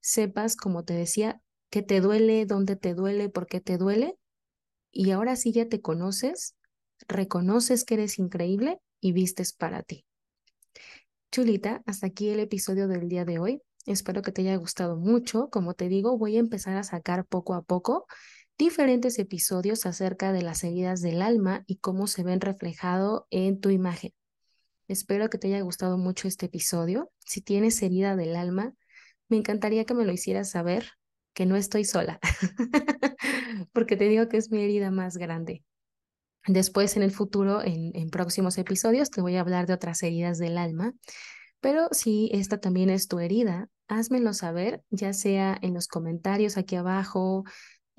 sepas, 0.00 0.56
como 0.56 0.84
te 0.84 0.94
decía, 0.94 1.40
qué 1.70 1.82
te 1.82 2.00
duele, 2.00 2.46
dónde 2.46 2.76
te 2.76 2.94
duele, 2.94 3.28
por 3.28 3.46
qué 3.46 3.60
te 3.60 3.78
duele. 3.78 4.16
Y 4.92 5.10
ahora 5.12 5.36
sí 5.36 5.52
ya 5.52 5.68
te 5.68 5.80
conoces, 5.80 6.56
reconoces 7.06 7.84
que 7.84 7.94
eres 7.94 8.18
increíble 8.18 8.80
y 9.00 9.12
vistes 9.12 9.52
para 9.52 9.82
ti. 9.82 10.04
Chulita, 11.30 11.82
hasta 11.86 12.08
aquí 12.08 12.28
el 12.30 12.40
episodio 12.40 12.88
del 12.88 13.08
día 13.08 13.24
de 13.24 13.38
hoy. 13.38 13.62
Espero 13.86 14.22
que 14.22 14.32
te 14.32 14.42
haya 14.42 14.56
gustado 14.56 14.96
mucho. 14.96 15.48
Como 15.48 15.74
te 15.74 15.88
digo, 15.88 16.18
voy 16.18 16.36
a 16.36 16.40
empezar 16.40 16.76
a 16.76 16.82
sacar 16.82 17.24
poco 17.24 17.54
a 17.54 17.62
poco 17.62 18.06
diferentes 18.60 19.18
episodios 19.18 19.86
acerca 19.86 20.32
de 20.32 20.42
las 20.42 20.62
heridas 20.64 21.00
del 21.00 21.22
alma 21.22 21.64
y 21.66 21.76
cómo 21.76 22.06
se 22.06 22.22
ven 22.22 22.42
reflejado 22.42 23.26
en 23.30 23.58
tu 23.58 23.70
imagen. 23.70 24.12
Espero 24.86 25.30
que 25.30 25.38
te 25.38 25.46
haya 25.46 25.62
gustado 25.62 25.96
mucho 25.96 26.28
este 26.28 26.44
episodio. 26.46 27.10
Si 27.20 27.40
tienes 27.40 27.82
herida 27.82 28.16
del 28.16 28.36
alma, 28.36 28.74
me 29.30 29.38
encantaría 29.38 29.86
que 29.86 29.94
me 29.94 30.04
lo 30.04 30.12
hicieras 30.12 30.50
saber, 30.50 30.90
que 31.32 31.46
no 31.46 31.56
estoy 31.56 31.86
sola, 31.86 32.20
porque 33.72 33.96
te 33.96 34.08
digo 34.08 34.28
que 34.28 34.36
es 34.36 34.50
mi 34.50 34.62
herida 34.62 34.90
más 34.90 35.16
grande. 35.16 35.64
Después, 36.46 36.98
en 36.98 37.02
el 37.02 37.12
futuro, 37.12 37.62
en, 37.62 37.92
en, 37.94 38.10
próximos 38.10 38.58
episodios, 38.58 39.08
te 39.08 39.22
voy 39.22 39.36
a 39.36 39.40
hablar 39.40 39.66
de 39.66 39.72
otras 39.72 40.02
heridas 40.02 40.36
del 40.36 40.58
alma. 40.58 40.92
Pero 41.60 41.88
si 41.92 42.28
esta 42.34 42.60
también 42.60 42.90
es 42.90 43.08
tu 43.08 43.20
herida, 43.20 43.68
házmelo 43.88 44.34
saber, 44.34 44.82
ya 44.90 45.14
sea 45.14 45.58
en 45.62 45.72
los 45.72 45.88
comentarios 45.88 46.58
aquí 46.58 46.76
abajo 46.76 47.44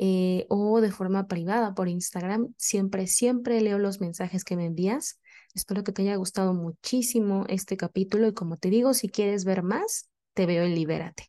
eh, 0.04 0.47
o 0.49 0.82
de 0.82 0.91
forma 0.91 1.28
privada 1.28 1.76
por 1.76 1.88
Instagram. 1.88 2.56
Siempre, 2.58 3.06
siempre 3.06 3.62
leo 3.62 3.78
los 3.78 4.02
mensajes 4.02 4.43
que 4.43 4.56
me 4.56 4.66
envías. 4.66 5.20
Espero 5.54 5.84
que 5.84 5.91
te 5.91 6.02
haya 6.02 6.16
gustado 6.16 6.56
muchísimo 6.56 7.45
este 7.47 7.78
capítulo 7.78 8.28
y 8.28 8.34
como 8.34 8.58
te 8.58 8.72
digo, 8.72 8.95
si 8.95 9.10
quieres 9.10 9.45
ver 9.45 9.62
más, 9.62 10.10
te 10.34 10.47
veo 10.47 10.64
en 10.64 10.74
Libérate. 10.74 11.28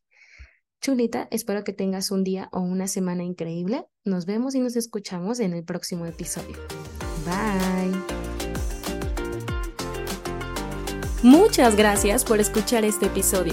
Chulita, 0.81 1.29
espero 1.31 1.65
que 1.65 1.75
tengas 1.75 2.11
un 2.11 2.25
día 2.25 2.49
o 2.51 2.61
una 2.61 2.89
semana 2.89 3.25
increíble. 3.25 3.85
Nos 4.07 4.25
vemos 4.25 4.55
y 4.55 4.61
nos 4.61 4.75
escuchamos 4.75 5.39
en 5.41 5.53
el 5.53 5.65
próximo 5.65 6.07
episodio. 6.07 6.57
Bye. 7.27 7.93
Muchas 11.23 11.77
gracias 11.77 12.25
por 12.25 12.41
escuchar 12.41 12.87
este 12.87 13.05
episodio. 13.05 13.53